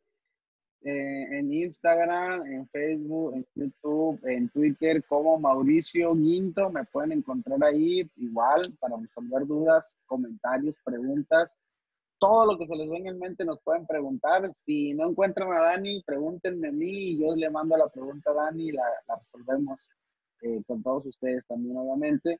[0.88, 6.70] Eh, en Instagram, en Facebook, en YouTube, en Twitter, como Mauricio Guinto.
[6.70, 11.52] Me pueden encontrar ahí igual para resolver dudas, comentarios, preguntas.
[12.20, 14.48] Todo lo que se les venga en mente nos pueden preguntar.
[14.54, 18.34] Si no encuentran a Dani, pregúntenme a mí y yo le mando la pregunta a
[18.34, 19.80] Dani y la, resolvemos
[20.42, 22.38] eh, con todos ustedes también, obviamente.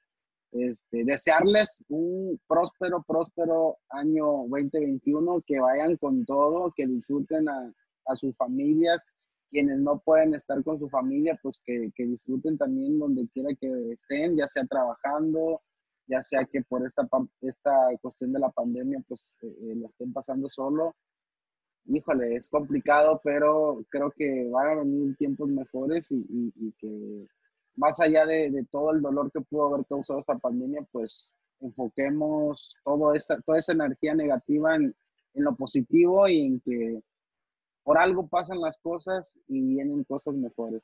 [0.53, 7.75] Este, desearles un próspero, próspero año 2021, que vayan con todo, que disfruten a,
[8.07, 9.03] a sus familias,
[9.51, 13.93] quienes no pueden estar con su familia, pues que, que, disfruten también donde quiera que
[13.93, 15.63] estén, ya sea trabajando,
[16.07, 17.09] ya sea que por esta,
[17.41, 20.95] esta cuestión de la pandemia, pues eh, eh, lo estén pasando solo.
[21.87, 27.27] Híjole, es complicado, pero creo que van a venir tiempos mejores y, y, y que
[27.77, 32.75] más allá de, de, todo el dolor que pudo haber causado esta pandemia, pues enfoquemos
[32.85, 34.95] todo esa, toda esa energía negativa en,
[35.35, 37.03] en lo positivo y en que
[37.87, 40.82] por algo pasan las cosas y vienen cosas mejores.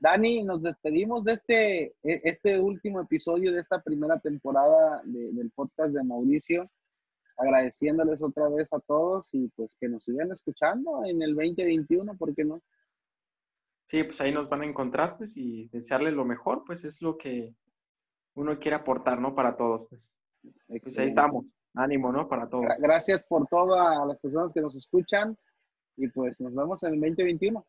[0.00, 5.50] Dani, nos despedimos de este, e, este último episodio de esta primera temporada de, del
[5.50, 6.70] podcast de Mauricio,
[7.36, 12.34] agradeciéndoles otra vez a todos y pues que nos sigan escuchando en el 2021, ¿por
[12.34, 12.62] qué no?
[13.84, 17.18] Sí, pues ahí nos van a encontrar pues y desearles lo mejor, pues es lo
[17.18, 17.54] que
[18.36, 19.34] uno quiere aportar, ¿no?
[19.34, 20.14] Para todos, pues.
[20.66, 22.26] Pues ahí estamos, ánimo, ¿no?
[22.26, 22.64] Para todos.
[22.78, 25.36] Gracias por todo a las personas que nos escuchan
[25.98, 27.66] y pues nos vemos en el 2021.